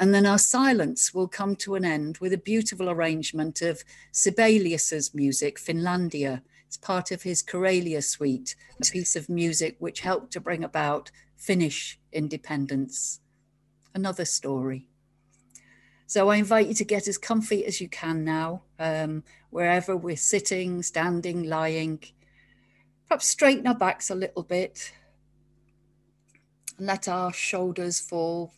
And 0.00 0.12
then 0.12 0.26
our 0.26 0.38
silence 0.38 1.14
will 1.14 1.28
come 1.28 1.54
to 1.56 1.76
an 1.76 1.84
end 1.84 2.18
with 2.18 2.32
a 2.32 2.38
beautiful 2.38 2.90
arrangement 2.90 3.62
of 3.62 3.84
Sibelius's 4.12 5.14
music, 5.14 5.58
Finlandia. 5.58 6.42
It's 6.66 6.76
part 6.76 7.12
of 7.12 7.22
his 7.22 7.42
Karelia 7.42 8.02
suite, 8.02 8.56
a 8.82 8.90
piece 8.90 9.14
of 9.14 9.28
music 9.28 9.76
which 9.78 10.00
helped 10.00 10.32
to 10.32 10.40
bring 10.40 10.64
about 10.64 11.12
Finnish 11.36 12.00
independence. 12.12 13.20
Another 13.94 14.24
story. 14.24 14.88
So 16.06 16.28
I 16.28 16.36
invite 16.36 16.66
you 16.66 16.74
to 16.74 16.84
get 16.84 17.08
as 17.08 17.16
comfy 17.16 17.64
as 17.64 17.80
you 17.80 17.88
can 17.88 18.24
now, 18.24 18.62
um, 18.78 19.22
wherever 19.50 19.96
we're 19.96 20.16
sitting, 20.16 20.82
standing, 20.82 21.44
lying. 21.44 22.02
Perhaps 23.08 23.26
straighten 23.26 23.66
our 23.66 23.74
backs 23.74 24.10
a 24.10 24.14
little 24.14 24.42
bit. 24.42 24.92
And 26.78 26.88
let 26.88 27.06
our 27.08 27.32
shoulders 27.32 28.00
fall 28.00 28.52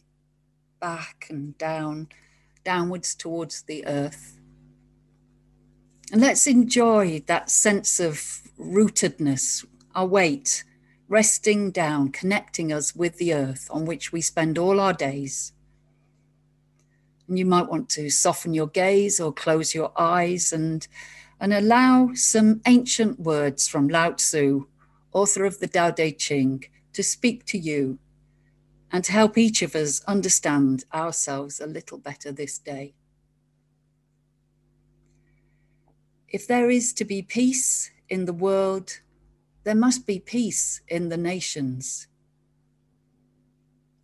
back 0.80 1.26
and 1.30 1.56
down, 1.58 2.08
downwards 2.64 3.14
towards 3.14 3.62
the 3.62 3.86
earth. 3.86 4.38
And 6.12 6.20
let's 6.20 6.46
enjoy 6.46 7.22
that 7.26 7.50
sense 7.50 7.98
of 7.98 8.42
rootedness, 8.58 9.64
our 9.94 10.06
weight, 10.06 10.64
resting 11.08 11.70
down, 11.70 12.10
connecting 12.10 12.72
us 12.72 12.94
with 12.94 13.18
the 13.18 13.34
earth 13.34 13.68
on 13.70 13.84
which 13.84 14.12
we 14.12 14.20
spend 14.20 14.58
all 14.58 14.80
our 14.80 14.92
days. 14.92 15.52
And 17.28 17.38
you 17.38 17.44
might 17.44 17.68
want 17.68 17.88
to 17.90 18.08
soften 18.08 18.54
your 18.54 18.68
gaze 18.68 19.18
or 19.18 19.32
close 19.32 19.74
your 19.74 19.92
eyes 19.96 20.52
and, 20.52 20.86
and 21.40 21.52
allow 21.52 22.10
some 22.14 22.60
ancient 22.66 23.18
words 23.18 23.66
from 23.66 23.88
Lao 23.88 24.12
Tzu, 24.12 24.66
author 25.12 25.44
of 25.44 25.58
the 25.58 25.66
Tao 25.66 25.90
Te 25.90 26.12
Ching, 26.12 26.64
to 26.92 27.02
speak 27.02 27.44
to 27.46 27.58
you 27.58 27.98
and 28.92 29.04
to 29.04 29.12
help 29.12 29.36
each 29.36 29.62
of 29.62 29.74
us 29.74 30.02
understand 30.04 30.84
ourselves 30.94 31.60
a 31.60 31.66
little 31.66 31.98
better 31.98 32.32
this 32.32 32.58
day. 32.58 32.94
If 36.28 36.46
there 36.46 36.70
is 36.70 36.92
to 36.94 37.04
be 37.04 37.22
peace 37.22 37.90
in 38.08 38.24
the 38.24 38.32
world, 38.32 39.00
there 39.64 39.74
must 39.74 40.06
be 40.06 40.18
peace 40.18 40.80
in 40.88 41.08
the 41.08 41.16
nations. 41.16 42.08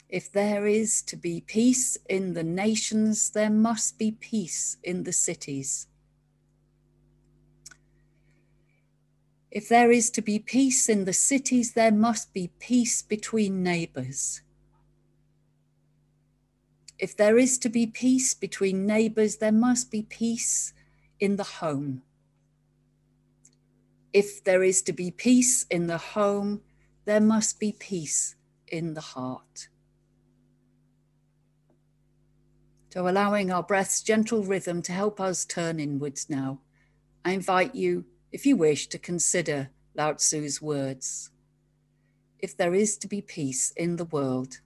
If 0.08 0.30
there 0.30 0.66
is 0.66 1.02
to 1.02 1.16
be 1.16 1.40
peace 1.40 1.96
in 2.08 2.34
the 2.34 2.42
nations, 2.42 3.30
there 3.30 3.50
must 3.50 3.98
be 3.98 4.12
peace 4.12 4.76
in 4.82 5.04
the 5.04 5.12
cities. 5.12 5.86
If 9.50 9.68
there 9.68 9.90
is 9.90 10.10
to 10.10 10.22
be 10.22 10.38
peace 10.38 10.88
in 10.88 11.04
the 11.04 11.12
cities, 11.12 11.72
there 11.72 11.92
must 11.92 12.32
be 12.32 12.50
peace 12.58 13.02
between 13.02 13.62
neighbours. 13.62 14.42
If 17.02 17.16
there 17.16 17.36
is 17.36 17.58
to 17.58 17.68
be 17.68 17.88
peace 17.88 18.32
between 18.32 18.86
neighbours, 18.86 19.38
there 19.38 19.50
must 19.50 19.90
be 19.90 20.02
peace 20.02 20.72
in 21.18 21.34
the 21.34 21.58
home. 21.58 22.02
If 24.12 24.44
there 24.44 24.62
is 24.62 24.82
to 24.82 24.92
be 24.92 25.10
peace 25.10 25.66
in 25.68 25.88
the 25.88 25.98
home, 25.98 26.60
there 27.04 27.20
must 27.20 27.58
be 27.58 27.72
peace 27.72 28.36
in 28.68 28.94
the 28.94 29.00
heart. 29.00 29.66
So, 32.90 33.08
allowing 33.08 33.50
our 33.50 33.64
breath's 33.64 34.00
gentle 34.00 34.44
rhythm 34.44 34.80
to 34.82 34.92
help 34.92 35.20
us 35.20 35.44
turn 35.44 35.80
inwards 35.80 36.30
now, 36.30 36.60
I 37.24 37.32
invite 37.32 37.74
you, 37.74 38.04
if 38.30 38.46
you 38.46 38.56
wish, 38.56 38.86
to 38.90 38.98
consider 38.98 39.70
Lao 39.96 40.12
Tzu's 40.12 40.62
words. 40.62 41.30
If 42.38 42.56
there 42.56 42.74
is 42.74 42.96
to 42.98 43.08
be 43.08 43.20
peace 43.20 43.72
in 43.76 43.96
the 43.96 44.04
world, 44.04 44.60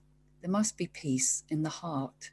there 0.47 0.51
must 0.53 0.77
be 0.77 0.87
peace 0.87 1.43
in 1.49 1.63
the 1.63 1.69
heart. 1.69 2.31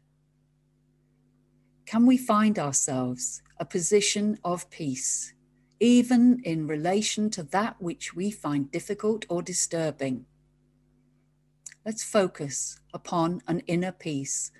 Can 1.84 2.06
we 2.06 2.16
find 2.16 2.60
ourselves 2.60 3.42
a 3.58 3.64
position 3.64 4.38
of 4.44 4.70
peace, 4.70 5.34
even 5.80 6.40
in 6.44 6.68
relation 6.68 7.28
to 7.30 7.42
that 7.42 7.74
which 7.82 8.14
we 8.14 8.30
find 8.30 8.70
difficult 8.70 9.26
or 9.28 9.42
disturbing? 9.42 10.26
Let's 11.84 12.04
focus 12.04 12.78
upon 12.94 13.42
an 13.48 13.62
inner 13.66 13.90
peace 13.90 14.52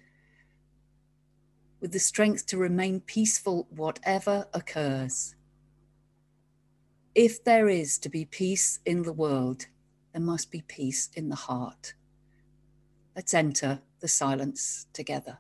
with 1.80 1.92
the 1.92 2.00
strength 2.00 2.46
to 2.46 2.58
remain 2.58 2.98
peaceful 3.02 3.68
whatever 3.70 4.48
occurs. 4.52 5.36
If 7.14 7.44
there 7.44 7.68
is 7.68 7.98
to 7.98 8.08
be 8.08 8.24
peace 8.24 8.80
in 8.84 9.02
the 9.02 9.12
world, 9.12 9.66
there 10.12 10.20
must 10.20 10.50
be 10.50 10.62
peace 10.66 11.08
in 11.14 11.28
the 11.28 11.36
heart. 11.36 11.94
Let's 13.16 13.32
enter 13.32 13.80
the 14.00 14.08
silence 14.08 14.86
together. 14.92 15.38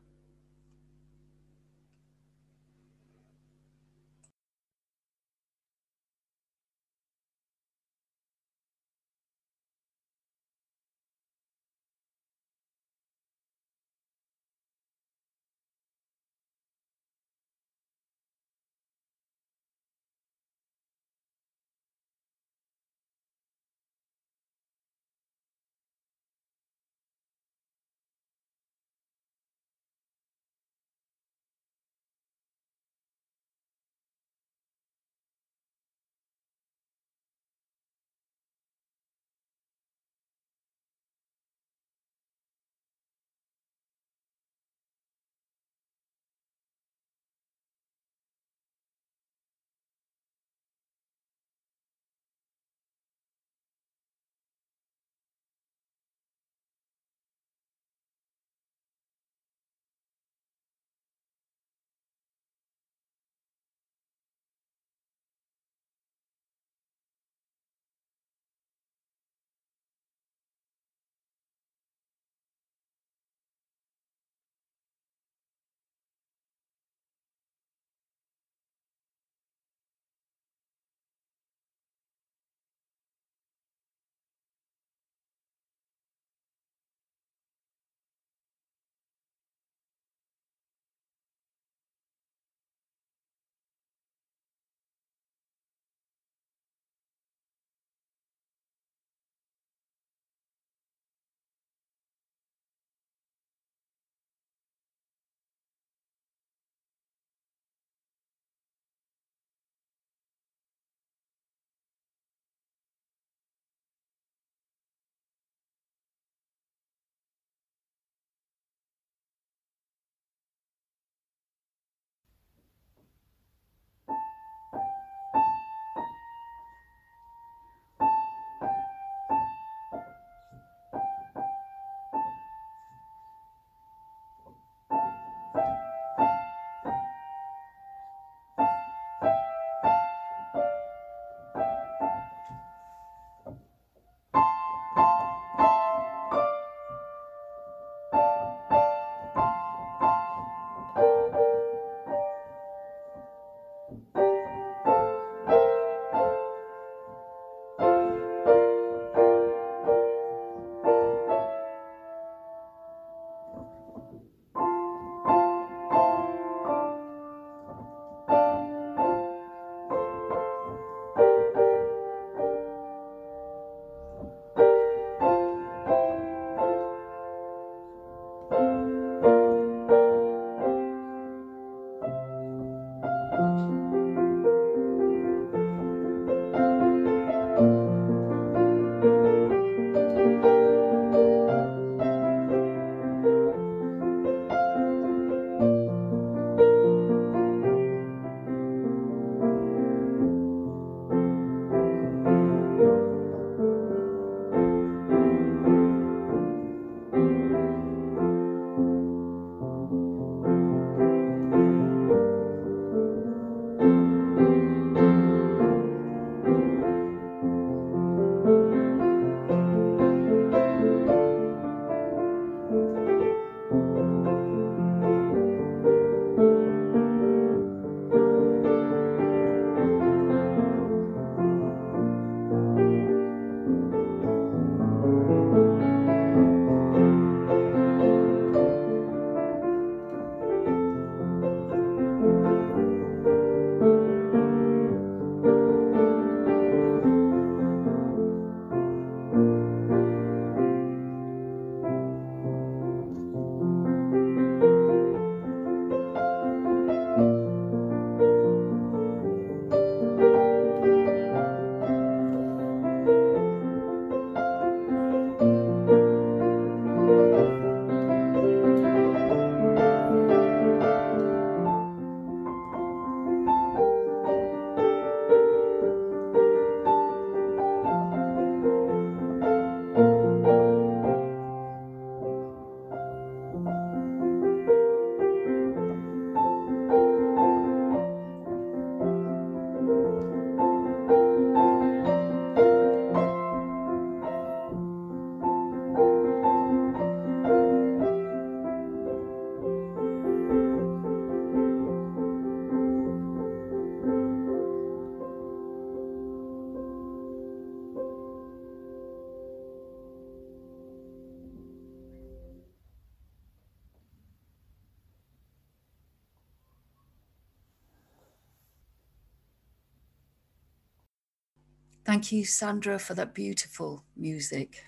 Thank 322.24 322.32
you, 322.32 322.46
Sandra, 322.46 322.98
for 322.98 323.12
that 323.12 323.34
beautiful 323.34 324.02
music. 324.16 324.86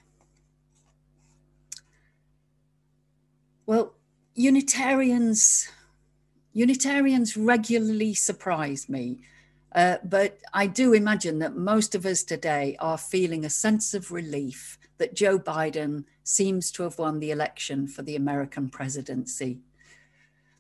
Well, 3.66 3.92
Unitarians, 4.35 5.68
Unitarians 6.55 7.37
regularly 7.37 8.14
surprise 8.14 8.88
me, 8.88 9.18
uh, 9.75 9.99
but 10.03 10.38
I 10.55 10.66
do 10.66 10.94
imagine 10.94 11.38
that 11.40 11.55
most 11.55 11.94
of 11.94 12.07
us 12.07 12.22
today 12.22 12.75
are 12.81 12.96
feeling 12.96 13.44
a 13.44 13.51
sense 13.51 13.92
of 13.92 14.12
relief 14.12 14.79
that 14.96 15.14
Joe 15.14 15.38
Biden 15.38 16.05
seems 16.25 16.70
to 16.70 16.85
have 16.85 16.99
won 16.99 17.20
the 17.20 17.33
election 17.33 17.87
for 17.87 18.01
the 18.01 18.16
American 18.16 18.70
presidency. 18.70 19.61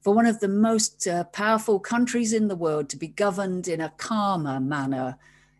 For 0.02 0.12
one 0.12 0.26
of 0.26 0.40
the 0.40 0.48
most 0.48 1.08
uh, 1.08 1.24
powerful 1.24 1.80
countries 1.80 2.34
in 2.34 2.48
the 2.48 2.54
world 2.54 2.90
to 2.90 2.98
be 2.98 3.08
governed 3.08 3.66
in 3.66 3.80
a 3.80 3.94
calmer 3.96 4.60
manner, 4.60 5.16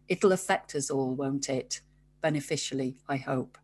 it'll 0.09 0.33
affect 0.33 0.75
us 0.75 0.91
all, 0.91 1.15
won't 1.15 1.49
it? 1.49 1.81
Beneficially, 2.21 2.97
I 3.09 3.17
hope. 3.17 3.59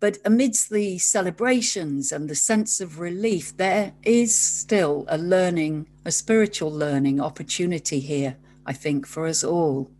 But 0.00 0.18
amidst 0.24 0.70
the 0.70 0.98
celebrations 0.98 2.12
and 2.12 2.28
the 2.28 2.34
sense 2.34 2.80
of 2.80 3.00
relief, 3.00 3.56
there 3.56 3.92
is 4.02 4.34
still 4.34 5.06
a 5.08 5.16
learning, 5.16 5.88
a 6.04 6.12
spiritual 6.12 6.70
learning 6.70 7.20
opportunity 7.20 8.00
here, 8.00 8.36
I 8.66 8.72
think, 8.72 9.06
for 9.06 9.26
us 9.26 9.42
all. 9.42 9.90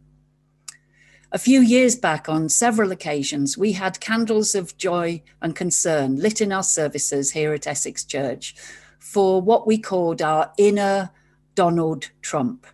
A 1.32 1.38
few 1.38 1.60
years 1.60 1.96
back, 1.96 2.28
on 2.28 2.48
several 2.48 2.92
occasions, 2.92 3.58
we 3.58 3.72
had 3.72 3.98
candles 3.98 4.54
of 4.54 4.76
joy 4.76 5.22
and 5.42 5.56
concern 5.56 6.16
lit 6.16 6.40
in 6.40 6.52
our 6.52 6.62
services 6.62 7.32
here 7.32 7.52
at 7.52 7.66
Essex 7.66 8.04
Church 8.04 8.54
for 8.98 9.42
what 9.42 9.66
we 9.66 9.78
called 9.78 10.22
our 10.22 10.52
inner 10.58 11.10
Donald 11.54 12.10
Trump. 12.22 12.66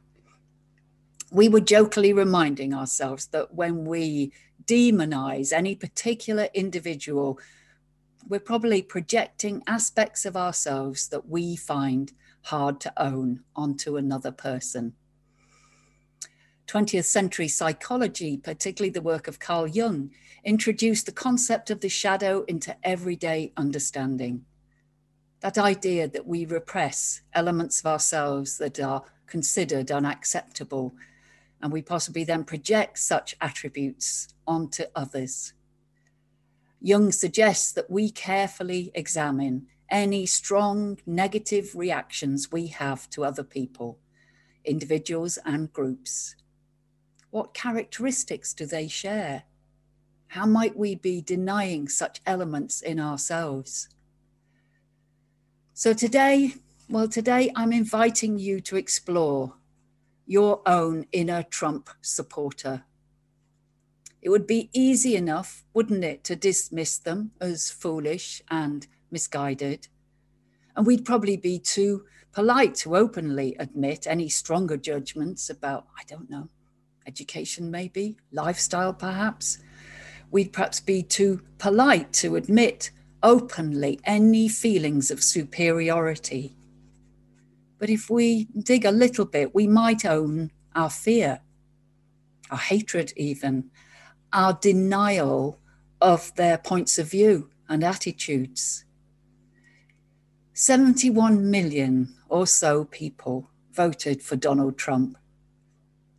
We 1.30 1.48
were 1.48 1.60
jokingly 1.60 2.12
reminding 2.12 2.74
ourselves 2.74 3.26
that 3.28 3.54
when 3.54 3.84
we 3.84 4.32
demonize 4.64 5.52
any 5.52 5.76
particular 5.76 6.48
individual, 6.54 7.38
we're 8.28 8.40
probably 8.40 8.82
projecting 8.82 9.62
aspects 9.66 10.26
of 10.26 10.36
ourselves 10.36 11.08
that 11.08 11.28
we 11.28 11.56
find 11.56 12.12
hard 12.42 12.80
to 12.80 12.92
own 12.96 13.40
onto 13.54 13.96
another 13.96 14.32
person. 14.32 14.94
20th 16.66 17.04
century 17.04 17.48
psychology, 17.48 18.36
particularly 18.36 18.90
the 18.90 19.02
work 19.02 19.26
of 19.26 19.40
Carl 19.40 19.66
Jung, 19.66 20.10
introduced 20.44 21.06
the 21.06 21.12
concept 21.12 21.70
of 21.70 21.80
the 21.80 21.88
shadow 21.88 22.44
into 22.48 22.76
everyday 22.84 23.52
understanding. 23.56 24.44
That 25.40 25.58
idea 25.58 26.06
that 26.08 26.26
we 26.26 26.44
repress 26.44 27.22
elements 27.32 27.80
of 27.80 27.86
ourselves 27.86 28.58
that 28.58 28.78
are 28.78 29.02
considered 29.26 29.90
unacceptable, 29.90 30.94
and 31.62 31.72
we 31.72 31.82
possibly 31.82 32.24
then 32.24 32.44
project 32.44 32.98
such 32.98 33.36
attributes 33.40 34.28
onto 34.46 34.84
others. 34.94 35.52
Jung 36.80 37.12
suggests 37.12 37.72
that 37.72 37.90
we 37.90 38.10
carefully 38.10 38.90
examine 38.94 39.66
any 39.90 40.24
strong 40.24 40.98
negative 41.04 41.74
reactions 41.74 42.50
we 42.50 42.68
have 42.68 43.10
to 43.10 43.24
other 43.24 43.42
people, 43.42 43.98
individuals 44.64 45.38
and 45.44 45.72
groups, 45.72 46.36
what 47.30 47.54
characteristics 47.54 48.52
do 48.52 48.66
they 48.66 48.88
share? 48.88 49.44
How 50.28 50.46
might 50.46 50.76
we 50.76 50.96
be 50.96 51.20
denying 51.20 51.88
such 51.88 52.20
elements 52.26 52.82
in 52.82 52.98
ourselves? 52.98 53.88
So 55.74 55.92
today, 55.92 56.54
well, 56.88 57.08
today 57.08 57.52
I'm 57.54 57.72
inviting 57.72 58.38
you 58.38 58.60
to 58.62 58.76
explore 58.76 59.54
your 60.30 60.62
own 60.64 61.04
inner 61.10 61.42
Trump 61.42 61.90
supporter. 62.02 62.84
It 64.22 64.28
would 64.28 64.46
be 64.46 64.70
easy 64.72 65.16
enough, 65.16 65.64
wouldn't 65.74 66.04
it, 66.04 66.22
to 66.22 66.36
dismiss 66.36 66.98
them 66.98 67.32
as 67.40 67.68
foolish 67.68 68.40
and 68.48 68.86
misguided. 69.10 69.88
And 70.76 70.86
we'd 70.86 71.04
probably 71.04 71.36
be 71.36 71.58
too 71.58 72.04
polite 72.30 72.76
to 72.76 72.96
openly 72.96 73.56
admit 73.58 74.06
any 74.06 74.28
stronger 74.28 74.76
judgments 74.76 75.50
about, 75.50 75.86
I 75.98 76.04
don't 76.06 76.30
know, 76.30 76.48
education, 77.08 77.68
maybe, 77.68 78.16
lifestyle, 78.30 78.94
perhaps. 78.94 79.58
We'd 80.30 80.52
perhaps 80.52 80.78
be 80.78 81.02
too 81.02 81.42
polite 81.58 82.12
to 82.22 82.36
admit 82.36 82.92
openly 83.20 83.98
any 84.04 84.48
feelings 84.48 85.10
of 85.10 85.24
superiority. 85.24 86.54
But 87.80 87.88
if 87.88 88.10
we 88.10 88.46
dig 88.62 88.84
a 88.84 88.92
little 88.92 89.24
bit, 89.24 89.54
we 89.54 89.66
might 89.66 90.04
own 90.04 90.52
our 90.76 90.90
fear, 90.90 91.40
our 92.50 92.58
hatred, 92.58 93.12
even, 93.16 93.70
our 94.34 94.52
denial 94.52 95.58
of 96.00 96.32
their 96.36 96.58
points 96.58 96.98
of 96.98 97.10
view 97.10 97.48
and 97.70 97.82
attitudes. 97.82 98.84
71 100.52 101.50
million 101.50 102.14
or 102.28 102.46
so 102.46 102.84
people 102.84 103.48
voted 103.72 104.22
for 104.22 104.36
Donald 104.36 104.76
Trump. 104.76 105.16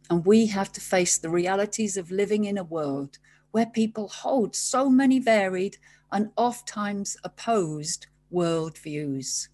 And 0.10 0.26
we 0.26 0.48
have 0.48 0.72
to 0.74 0.82
face 0.82 1.20
the 1.20 1.30
realities 1.30 1.96
of 1.96 2.10
living 2.10 2.46
in 2.46 2.58
a 2.58 2.64
world 2.64 3.20
where 3.52 3.68
people 3.68 4.08
hold 4.08 4.56
so 4.56 4.90
many 4.90 5.20
varied 5.20 5.78
and 6.12 6.32
oft 6.38 6.68
times 6.68 7.18
opposed 7.24 8.08
worldviews. 8.34 9.48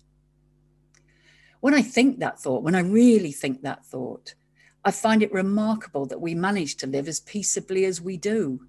When 1.59 1.73
I 1.73 1.81
think 1.81 2.19
that 2.19 2.39
thought, 2.39 2.63
when 2.63 2.75
I 2.75 2.81
really 2.81 3.31
think 3.31 3.61
that 3.61 3.85
thought, 3.85 4.35
I 4.85 4.91
find 4.91 5.21
it 5.21 5.33
remarkable 5.33 6.05
that 6.05 6.21
we 6.21 6.35
manage 6.35 6.75
to 6.77 6.87
live 6.87 7.07
as 7.07 7.19
peaceably 7.19 7.85
as 7.85 8.01
we 8.01 8.17
do. 8.17 8.61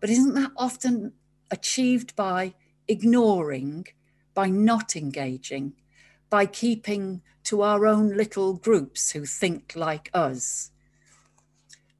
But 0.00 0.10
isn't 0.10 0.34
that 0.34 0.52
often 0.56 1.12
achieved 1.50 2.16
by 2.16 2.54
ignoring, 2.88 3.86
by 4.34 4.48
not 4.48 4.96
engaging, 4.96 5.74
by 6.28 6.46
keeping 6.46 7.22
to 7.44 7.62
our 7.62 7.86
own 7.86 8.16
little 8.16 8.54
groups 8.54 9.10
who 9.10 9.24
think 9.24 9.72
like 9.74 10.10
us. 10.14 10.70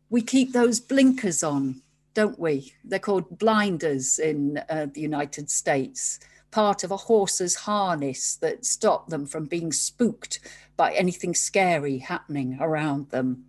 We 0.08 0.22
keep 0.22 0.52
those 0.52 0.80
blinkers 0.80 1.42
on, 1.42 1.82
don't 2.14 2.38
we? 2.38 2.74
They're 2.84 2.98
called 2.98 3.38
blinders 3.38 4.18
in 4.18 4.60
uh, 4.68 4.86
the 4.92 5.00
United 5.00 5.50
States, 5.50 6.20
part 6.50 6.84
of 6.84 6.90
a 6.90 6.96
horse's 6.96 7.54
harness 7.54 8.36
that 8.36 8.64
stop 8.64 9.08
them 9.08 9.26
from 9.26 9.46
being 9.46 9.72
spooked 9.72 10.40
by 10.76 10.92
anything 10.92 11.34
scary 11.34 11.98
happening 11.98 12.58
around 12.60 13.10
them. 13.10 13.44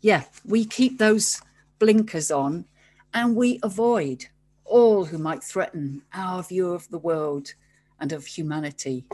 Yeah, 0.00 0.24
we 0.44 0.64
keep 0.64 0.98
those 0.98 1.40
blinkers 1.78 2.30
on 2.30 2.66
and 3.14 3.34
we 3.36 3.58
avoid 3.62 4.26
all 4.64 5.04
who 5.04 5.18
might 5.18 5.42
threaten 5.42 6.02
our 6.12 6.42
view 6.42 6.72
of 6.72 6.88
the 6.90 6.98
world 6.98 7.54
and 7.98 8.12
of 8.12 8.26
humanity. 8.26 9.06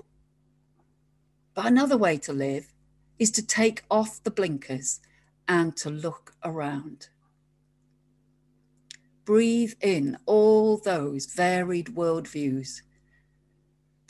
But 1.55 1.67
another 1.67 1.97
way 1.97 2.17
to 2.19 2.33
live 2.33 2.73
is 3.19 3.31
to 3.33 3.47
take 3.47 3.85
off 3.91 4.23
the 4.23 4.31
blinkers 4.31 5.01
and 5.47 5.77
to 5.77 5.91
look 5.91 6.35
around. 6.43 7.09
Breathe 9.25 9.75
in 9.81 10.19
all 10.27 10.79
those 10.79 11.27
varied 11.27 11.89
worldviews. 11.89 12.83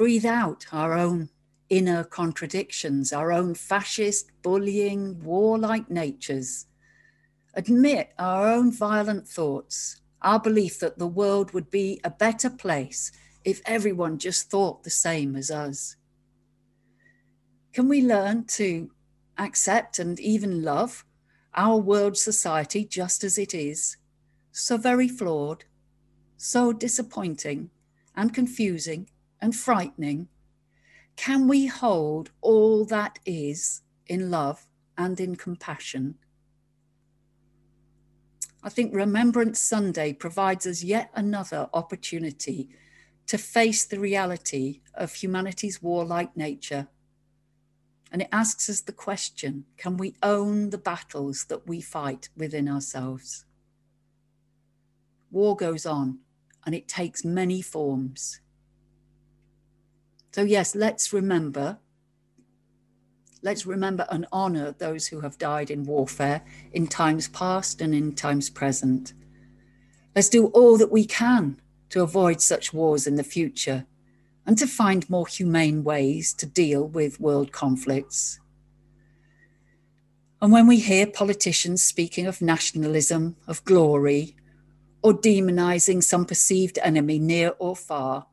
Breathe 0.03 0.27
out 0.27 0.67
our 0.73 0.95
own 0.95 1.29
inner 1.69 2.03
contradictions, 2.03 3.13
our 3.13 3.31
own 3.31 3.55
fascist, 3.55 4.33
bullying, 4.43 5.23
warlike 5.23 5.89
natures. 5.89 6.67
Admit 7.55 8.13
our 8.19 8.49
own 8.49 8.73
violent 8.73 9.29
thoughts, 9.29 10.01
our 10.21 10.41
belief 10.41 10.81
that 10.81 10.99
the 10.99 11.07
world 11.07 11.53
would 11.53 11.71
be 11.71 12.01
a 12.03 12.11
better 12.11 12.51
place 12.51 13.13
if 13.45 13.63
everyone 13.65 14.19
just 14.19 14.51
thought 14.51 14.83
the 14.83 14.91
same 14.91 15.37
as 15.37 15.53
us. 15.53 15.95
Can 17.73 17.89
we 17.89 18.03
learn 18.03 18.47
to 18.59 18.91
accept 19.39 20.01
and 20.01 20.19
even 20.19 20.65
love 20.65 21.05
our 21.55 21.77
world 21.77 22.17
society 22.17 22.85
just 22.85 23.23
as 23.23 23.39
it 23.39 23.55
is? 23.55 23.99
So 24.51 24.77
very 24.77 25.07
flawed, 25.07 25.63
so 26.37 26.73
disappointing 26.73 27.71
and 28.17 28.35
confusing 28.35 29.09
and 29.43 29.55
frightening. 29.55 30.29
Can 31.17 31.47
we 31.47 31.67
hold 31.67 32.31
all 32.41 32.87
that 32.87 33.19
is 33.27 33.83
in 34.07 34.31
love 34.31 34.67
and 34.97 35.21
in 35.21 35.37
compassion? 35.37 36.15
I 38.63 38.71
think 38.71 38.95
Remembrance 38.95 39.61
Sunday 39.61 40.15
provides 40.15 40.67
us 40.67 40.83
yet 40.83 41.11
another 41.15 41.69
opportunity 41.75 42.71
to 43.27 43.37
face 43.37 43.85
the 43.85 44.01
reality 44.01 44.81
of 44.95 45.13
humanity's 45.13 45.83
warlike 45.83 46.35
nature 46.35 46.89
and 48.13 48.21
it 48.21 48.29
asks 48.31 48.69
us 48.69 48.83
the 48.83 48.93
question 48.93 49.65
can 49.79 49.97
we 49.97 50.15
own 50.23 50.69
the 50.71 50.79
battles 50.79 51.47
that 51.47 51.67
we 51.67 51.81
fight 51.81 52.29
within 52.37 52.69
ourselves? 52.69 53.47
War 55.31 55.57
goes 55.57 55.87
on 55.87 56.19
and 56.67 56.75
it 56.75 56.87
takes 56.87 57.25
many 57.25 57.63
forms. 57.63 58.42
So, 60.33 60.43
yes, 60.43 60.75
let's 60.75 61.13
remember 61.13 61.79
Let's 63.45 63.67
remember 63.67 64.07
and 64.09 64.25
honour 64.33 64.77
those 64.79 65.09
who 65.09 65.21
have 65.21 65.37
died 65.37 65.73
in 65.73 65.83
warfare 65.83 66.43
in 66.73 66.87
times 66.87 67.27
past 67.27 67.81
and 67.81 67.93
in 67.93 68.15
times 68.15 68.49
present. 68.49 69.15
Let's 70.15 70.29
do 70.29 70.47
all 70.49 70.79
that 70.79 70.93
we 70.93 71.05
can 71.05 71.61
to 71.89 72.03
avoid 72.03 72.41
such 72.41 72.73
wars 72.73 73.09
in 73.09 73.17
the 73.17 73.25
future 73.25 73.85
and 74.47 74.57
to 74.59 74.67
find 74.69 75.11
more 75.11 75.27
humane 75.27 75.83
ways 75.83 76.33
to 76.35 76.47
deal 76.47 76.87
with 76.87 77.21
world 77.21 77.51
conflicts. 77.51 78.39
And 80.41 80.53
when 80.53 80.69
we 80.69 80.79
hear 80.79 81.07
politicians 81.09 81.83
speaking 81.83 82.27
of 82.29 82.43
nationalism, 82.43 83.37
of 83.49 83.65
glory, 83.65 84.37
or 85.03 85.13
demonizing 85.13 86.03
some 86.03 86.27
perceived 86.27 86.79
enemy 86.83 87.19
near 87.19 87.55
or 87.59 87.75
far, 87.75 88.27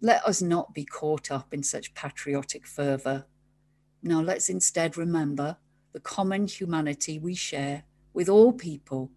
let 0.00 0.24
us 0.24 0.42
not 0.42 0.74
be 0.74 0.84
caught 0.84 1.30
up 1.30 1.54
in 1.54 1.62
such 1.62 1.94
patriotic 1.94 2.66
fervour. 2.66 3.26
Now 4.02 4.20
let's 4.20 4.48
instead 4.48 4.96
remember 4.96 5.56
the 5.92 6.00
common 6.00 6.46
humanity 6.46 7.18
we 7.18 7.34
share 7.34 7.84
with 8.12 8.28
all 8.28 8.52
people 8.52 9.10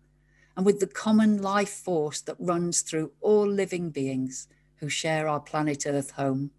and 0.55 0.65
with 0.65 0.79
the 0.79 0.87
common 0.87 1.41
life 1.41 1.69
force 1.69 2.21
that 2.21 2.35
runs 2.39 2.81
through 2.81 3.11
all 3.21 3.47
living 3.47 3.89
beings 3.89 4.47
who 4.77 4.89
share 4.89 5.27
our 5.27 5.39
planet 5.39 5.85
Earth 5.85 6.11
home. 6.11 6.51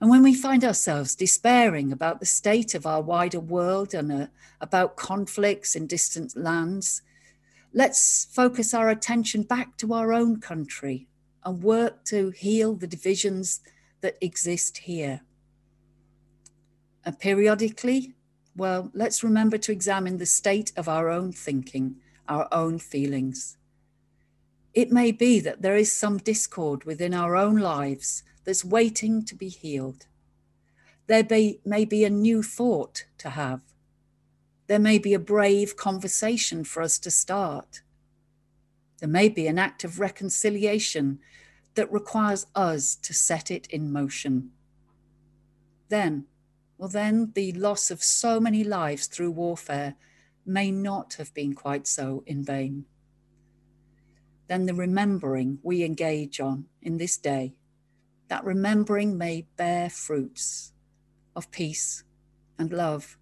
And 0.00 0.10
when 0.10 0.22
we 0.22 0.34
find 0.34 0.62
ourselves 0.62 1.14
despairing 1.14 1.90
about 1.90 2.20
the 2.20 2.26
state 2.26 2.74
of 2.74 2.86
our 2.86 3.00
wider 3.00 3.40
world 3.40 3.94
and 3.94 4.12
uh, 4.12 4.26
about 4.60 4.96
conflicts 4.96 5.74
in 5.74 5.86
distant 5.86 6.36
lands, 6.36 7.00
let's 7.72 8.26
focus 8.30 8.74
our 8.74 8.90
attention 8.90 9.42
back 9.42 9.78
to 9.78 9.94
our 9.94 10.12
own 10.12 10.38
country 10.38 11.08
and 11.46 11.62
work 11.62 12.04
to 12.04 12.30
heal 12.30 12.74
the 12.74 12.88
divisions 12.88 13.60
that 14.02 14.18
exist 14.20 14.78
here. 14.78 15.22
And 17.04 17.18
periodically, 17.18 18.14
well, 18.56 18.90
let's 18.92 19.22
remember 19.22 19.56
to 19.58 19.72
examine 19.72 20.18
the 20.18 20.26
state 20.26 20.72
of 20.76 20.88
our 20.88 21.08
own 21.08 21.30
thinking, 21.30 21.96
our 22.28 22.48
own 22.50 22.80
feelings. 22.80 23.56
It 24.74 24.90
may 24.90 25.12
be 25.12 25.38
that 25.40 25.62
there 25.62 25.76
is 25.76 25.92
some 25.92 26.18
discord 26.18 26.84
within 26.84 27.14
our 27.14 27.36
own 27.36 27.58
lives 27.58 28.24
that's 28.44 28.64
waiting 28.64 29.24
to 29.26 29.34
be 29.34 29.48
healed. 29.48 30.06
There 31.06 31.24
may 31.64 31.84
be 31.84 32.04
a 32.04 32.10
new 32.10 32.42
thought 32.42 33.04
to 33.18 33.30
have. 33.30 33.60
There 34.66 34.80
may 34.80 34.98
be 34.98 35.14
a 35.14 35.20
brave 35.20 35.76
conversation 35.76 36.64
for 36.64 36.82
us 36.82 36.98
to 36.98 37.10
start. 37.10 37.82
There 38.98 39.08
may 39.08 39.28
be 39.28 39.46
an 39.46 39.58
act 39.58 39.84
of 39.84 40.00
reconciliation 40.00 41.18
that 41.74 41.92
requires 41.92 42.46
us 42.54 42.94
to 42.96 43.12
set 43.12 43.50
it 43.50 43.66
in 43.68 43.92
motion. 43.92 44.50
Then, 45.88 46.26
well, 46.78 46.88
then 46.88 47.32
the 47.34 47.52
loss 47.52 47.90
of 47.90 48.02
so 48.02 48.40
many 48.40 48.64
lives 48.64 49.06
through 49.06 49.32
warfare 49.32 49.94
may 50.44 50.70
not 50.70 51.14
have 51.14 51.34
been 51.34 51.54
quite 51.54 51.86
so 51.86 52.22
in 52.26 52.44
vain 52.44 52.86
then 54.48 54.66
the 54.66 54.74
remembering 54.74 55.58
we 55.62 55.82
engage 55.82 56.40
on 56.40 56.66
in 56.80 56.98
this 56.98 57.16
day, 57.16 57.58
that 58.28 58.44
remembering 58.44 59.18
may 59.18 59.46
bear 59.56 59.90
fruits 59.90 60.72
of 61.34 61.50
peace 61.50 62.04
and 62.58 62.72
love 62.72 63.18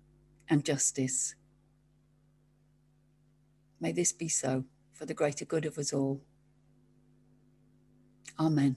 and 0.49 0.65
justice. 0.65 1.35
May 3.81 3.93
this 3.93 4.13
be 4.13 4.29
so 4.29 4.65
for 4.95 5.07
the 5.07 5.15
greater 5.15 5.45
good 5.45 5.67
of 5.67 5.77
us 5.77 5.93
all. 5.93 6.21
Amen. 8.39 8.77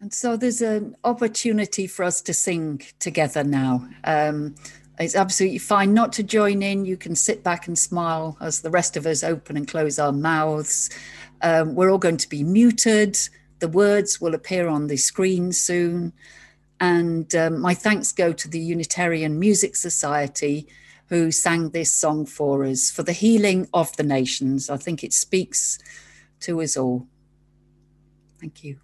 And 0.00 0.12
so 0.12 0.36
there's 0.36 0.60
an 0.60 0.96
opportunity 1.04 1.86
for 1.86 2.04
us 2.04 2.20
to 2.22 2.34
sing 2.34 2.82
together 2.98 3.44
now. 3.44 3.88
Um, 4.02 4.56
it's 4.98 5.14
absolutely 5.14 5.58
fine 5.58 5.94
not 5.94 6.12
to 6.14 6.24
join 6.24 6.60
in. 6.60 6.84
You 6.84 6.96
can 6.96 7.14
sit 7.14 7.44
back 7.44 7.68
and 7.68 7.78
smile 7.78 8.36
as 8.40 8.60
the 8.60 8.70
rest 8.70 8.96
of 8.96 9.06
us 9.06 9.22
open 9.22 9.56
and 9.56 9.66
close 9.66 10.00
our 10.00 10.12
mouths. 10.12 10.90
Um, 11.40 11.76
we're 11.76 11.90
all 11.90 11.98
going 11.98 12.16
to 12.16 12.28
be 12.28 12.42
muted. 12.42 13.16
The 13.60 13.68
words 13.68 14.20
will 14.20 14.34
appear 14.34 14.66
on 14.66 14.88
the 14.88 14.96
screen 14.96 15.52
soon. 15.52 16.12
And 16.82 17.32
um, 17.36 17.60
my 17.60 17.74
thanks 17.74 18.10
go 18.10 18.32
to 18.32 18.48
the 18.48 18.58
Unitarian 18.58 19.38
Music 19.38 19.76
Society 19.76 20.66
who 21.06 21.30
sang 21.30 21.70
this 21.70 21.92
song 21.92 22.26
for 22.26 22.64
us 22.64 22.90
for 22.90 23.04
the 23.04 23.12
healing 23.12 23.68
of 23.72 23.94
the 23.96 24.02
nations. 24.02 24.68
I 24.68 24.78
think 24.78 25.04
it 25.04 25.12
speaks 25.12 25.78
to 26.40 26.60
us 26.60 26.76
all. 26.76 27.06
Thank 28.40 28.64
you. 28.64 28.80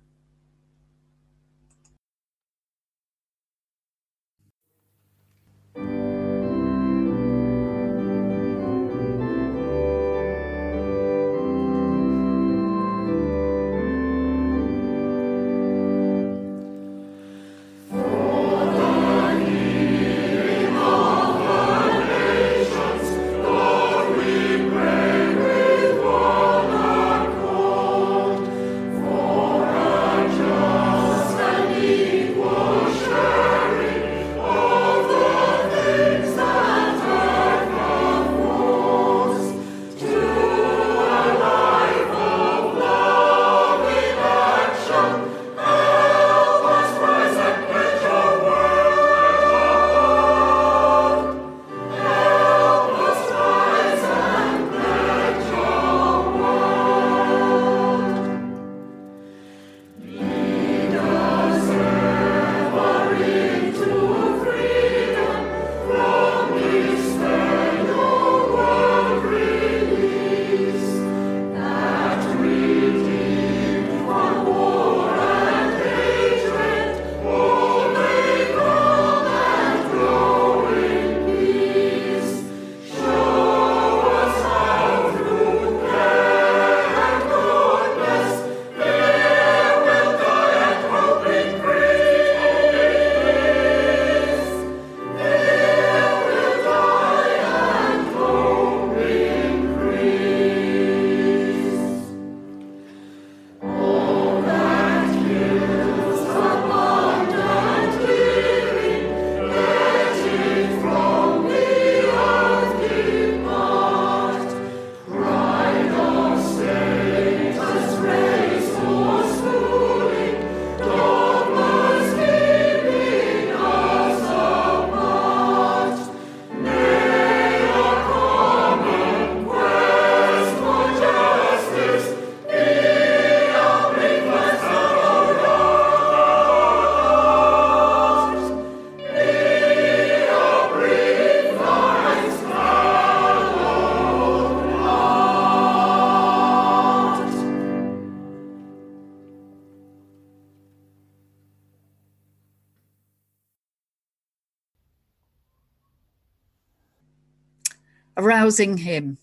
Him. 158.78 159.18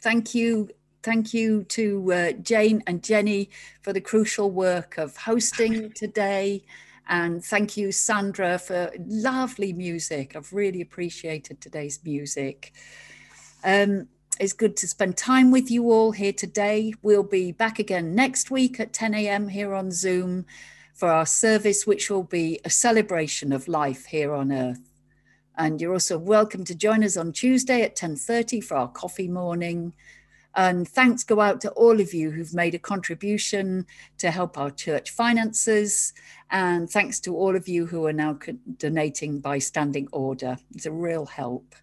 Thank 0.00 0.34
you. 0.34 0.70
Thank 1.02 1.34
you 1.34 1.64
to 1.64 2.12
uh, 2.12 2.32
Jane 2.32 2.82
and 2.86 3.02
Jenny 3.02 3.50
for 3.80 3.92
the 3.92 4.00
crucial 4.00 4.50
work 4.50 4.98
of 4.98 5.16
hosting 5.16 5.90
today. 5.94 6.64
And 7.08 7.44
thank 7.44 7.76
you, 7.76 7.90
Sandra, 7.90 8.58
for 8.58 8.92
lovely 8.98 9.72
music. 9.72 10.36
I've 10.36 10.52
really 10.52 10.80
appreciated 10.80 11.60
today's 11.60 11.98
music. 12.04 12.72
Um, 13.64 14.08
it's 14.40 14.52
good 14.52 14.76
to 14.78 14.88
spend 14.88 15.16
time 15.16 15.50
with 15.50 15.70
you 15.70 15.90
all 15.90 16.12
here 16.12 16.32
today. 16.32 16.94
We'll 17.02 17.22
be 17.22 17.52
back 17.52 17.78
again 17.78 18.14
next 18.14 18.50
week 18.50 18.80
at 18.80 18.92
10 18.92 19.14
a.m. 19.14 19.48
here 19.48 19.74
on 19.74 19.90
Zoom 19.90 20.46
for 20.94 21.08
our 21.08 21.26
service, 21.26 21.86
which 21.86 22.10
will 22.10 22.22
be 22.22 22.60
a 22.64 22.70
celebration 22.70 23.52
of 23.52 23.68
life 23.68 24.06
here 24.06 24.32
on 24.32 24.52
earth. 24.52 24.91
And 25.56 25.80
you're 25.80 25.92
also 25.92 26.18
welcome 26.18 26.64
to 26.64 26.74
join 26.74 27.04
us 27.04 27.16
on 27.16 27.32
Tuesday 27.32 27.82
at 27.82 27.96
10:30 27.96 28.60
for 28.60 28.76
our 28.76 28.88
coffee 28.88 29.28
morning. 29.28 29.92
And 30.54 30.86
thanks 30.86 31.24
go 31.24 31.40
out 31.40 31.60
to 31.62 31.70
all 31.70 32.00
of 32.00 32.12
you 32.12 32.30
who've 32.30 32.54
made 32.54 32.74
a 32.74 32.78
contribution 32.78 33.86
to 34.18 34.30
help 34.30 34.58
our 34.58 34.70
church 34.70 35.10
finances. 35.10 36.12
And 36.50 36.90
thanks 36.90 37.20
to 37.20 37.34
all 37.36 37.56
of 37.56 37.68
you 37.68 37.86
who 37.86 38.06
are 38.06 38.12
now 38.12 38.38
donating 38.78 39.40
by 39.40 39.58
standing 39.58 40.08
order. 40.12 40.58
It's 40.74 40.86
a 40.86 40.92
real 40.92 41.26
help. 41.26 41.74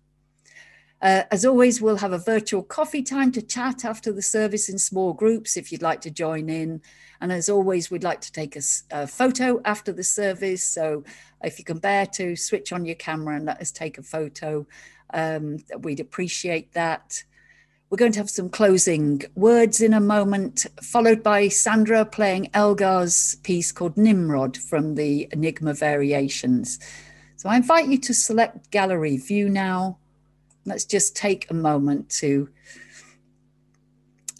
Uh, 1.01 1.23
as 1.31 1.45
always, 1.45 1.81
we'll 1.81 1.97
have 1.97 2.11
a 2.11 2.17
virtual 2.17 2.61
coffee 2.61 3.01
time 3.01 3.31
to 3.31 3.41
chat 3.41 3.85
after 3.85 4.11
the 4.11 4.21
service 4.21 4.67
in 4.67 4.77
small 4.77 5.13
groups 5.13 5.55
if 5.55 5.71
you'd 5.71 5.81
like 5.81 6.01
to 6.01 6.11
join 6.11 6.49
in. 6.49 6.81
And 7.21 7.31
as 7.31 7.49
always, 7.49 7.89
we'd 7.89 8.03
like 8.03 8.21
to 8.21 8.31
take 8.31 8.55
a, 8.55 8.61
a, 8.91 9.07
photo 9.07 9.61
after 9.63 9.93
the 9.93 10.03
service. 10.03 10.63
So 10.63 11.03
if 11.41 11.57
you 11.57 11.65
can 11.65 11.79
bear 11.79 12.05
to 12.05 12.35
switch 12.35 12.73
on 12.73 12.85
your 12.85 12.95
camera 12.95 13.35
and 13.35 13.45
let 13.45 13.61
us 13.61 13.71
take 13.71 13.97
a 13.97 14.03
photo, 14.03 14.67
um, 15.13 15.57
we'd 15.79 15.99
appreciate 15.99 16.73
that. 16.73 17.23
We're 17.89 17.97
going 17.97 18.11
to 18.11 18.19
have 18.19 18.29
some 18.29 18.49
closing 18.49 19.23
words 19.35 19.81
in 19.81 19.93
a 19.93 19.99
moment, 19.99 20.65
followed 20.81 21.23
by 21.23 21.47
Sandra 21.47 22.05
playing 22.05 22.51
Elgar's 22.53 23.35
piece 23.41 23.71
called 23.71 23.97
Nimrod 23.97 24.57
from 24.57 24.95
the 24.95 25.27
Enigma 25.31 25.73
Variations. 25.73 26.77
So 27.37 27.49
I 27.49 27.55
invite 27.55 27.87
you 27.87 27.97
to 27.99 28.13
select 28.13 28.69
gallery 28.69 29.17
view 29.17 29.49
now. 29.49 29.97
Let's 30.65 30.85
just 30.85 31.15
take 31.15 31.49
a 31.49 31.53
moment 31.53 32.09
to 32.19 32.49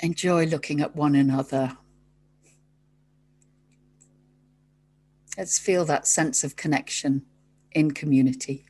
enjoy 0.01 0.45
looking 0.45 0.81
at 0.81 0.95
one 0.95 1.15
another. 1.15 1.77
Let's 5.37 5.57
feel 5.57 5.85
that 5.85 6.05
sense 6.05 6.43
of 6.43 6.55
connection 6.55 7.25
in 7.71 7.91
community. 7.91 8.65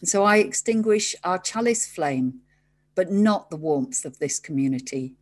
And 0.00 0.08
so 0.08 0.22
I 0.22 0.36
extinguish 0.36 1.16
our 1.24 1.38
chalice 1.38 1.86
flame, 1.86 2.40
but 2.94 3.10
not 3.10 3.50
the 3.50 3.56
warmth 3.56 4.04
of 4.04 4.18
this 4.18 4.38
community. 4.38 5.16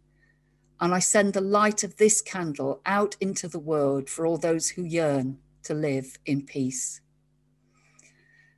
And 0.84 0.92
I 0.92 0.98
send 0.98 1.32
the 1.32 1.40
light 1.40 1.82
of 1.82 1.96
this 1.96 2.20
candle 2.20 2.82
out 2.84 3.16
into 3.18 3.48
the 3.48 3.58
world 3.58 4.10
for 4.10 4.26
all 4.26 4.36
those 4.36 4.68
who 4.68 4.84
yearn 4.84 5.38
to 5.62 5.72
live 5.72 6.18
in 6.26 6.44
peace. 6.44 7.00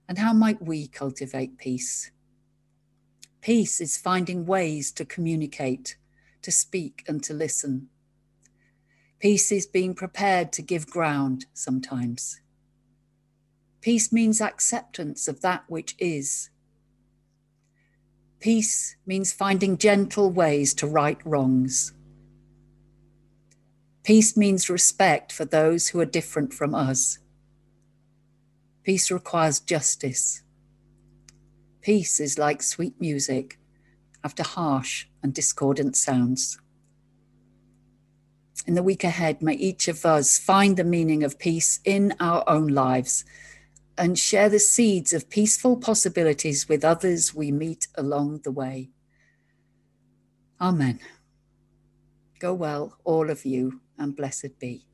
And 0.08 0.18
how 0.18 0.32
might 0.32 0.60
we 0.60 0.88
cultivate 0.88 1.56
peace? 1.56 2.10
Peace 3.40 3.80
is 3.80 3.96
finding 3.96 4.44
ways 4.44 4.90
to 4.94 5.04
communicate, 5.04 5.98
to 6.42 6.50
speak, 6.50 7.04
and 7.06 7.22
to 7.22 7.32
listen. 7.32 7.90
Peace 9.20 9.52
is 9.52 9.64
being 9.64 9.94
prepared 9.94 10.50
to 10.54 10.62
give 10.62 10.90
ground 10.90 11.46
sometimes. 11.54 12.40
Peace 13.80 14.12
means 14.12 14.40
acceptance 14.40 15.28
of 15.28 15.42
that 15.42 15.62
which 15.68 15.94
is. 16.00 16.50
Peace 18.40 18.96
means 19.06 19.32
finding 19.32 19.78
gentle 19.78 20.32
ways 20.32 20.74
to 20.74 20.88
right 20.88 21.24
wrongs. 21.24 21.92
Peace 24.06 24.36
means 24.36 24.70
respect 24.70 25.32
for 25.32 25.44
those 25.44 25.88
who 25.88 25.98
are 25.98 26.04
different 26.04 26.54
from 26.54 26.76
us. 26.76 27.18
Peace 28.84 29.10
requires 29.10 29.58
justice. 29.58 30.44
Peace 31.82 32.20
is 32.20 32.38
like 32.38 32.62
sweet 32.62 32.94
music 33.00 33.58
after 34.22 34.44
harsh 34.44 35.06
and 35.24 35.34
discordant 35.34 35.96
sounds. 35.96 36.56
In 38.64 38.74
the 38.74 38.82
week 38.84 39.02
ahead, 39.02 39.42
may 39.42 39.54
each 39.54 39.88
of 39.88 40.06
us 40.06 40.38
find 40.38 40.76
the 40.76 40.84
meaning 40.84 41.24
of 41.24 41.40
peace 41.40 41.80
in 41.84 42.14
our 42.20 42.44
own 42.48 42.68
lives 42.68 43.24
and 43.98 44.16
share 44.16 44.48
the 44.48 44.60
seeds 44.60 45.12
of 45.12 45.28
peaceful 45.30 45.76
possibilities 45.76 46.68
with 46.68 46.84
others 46.84 47.34
we 47.34 47.50
meet 47.50 47.88
along 47.96 48.42
the 48.44 48.52
way. 48.52 48.90
Amen. 50.60 51.00
Go 52.38 52.54
well, 52.54 52.98
all 53.02 53.30
of 53.30 53.44
you, 53.44 53.80
and 53.98 54.16
blessed 54.16 54.58
be. 54.58 54.84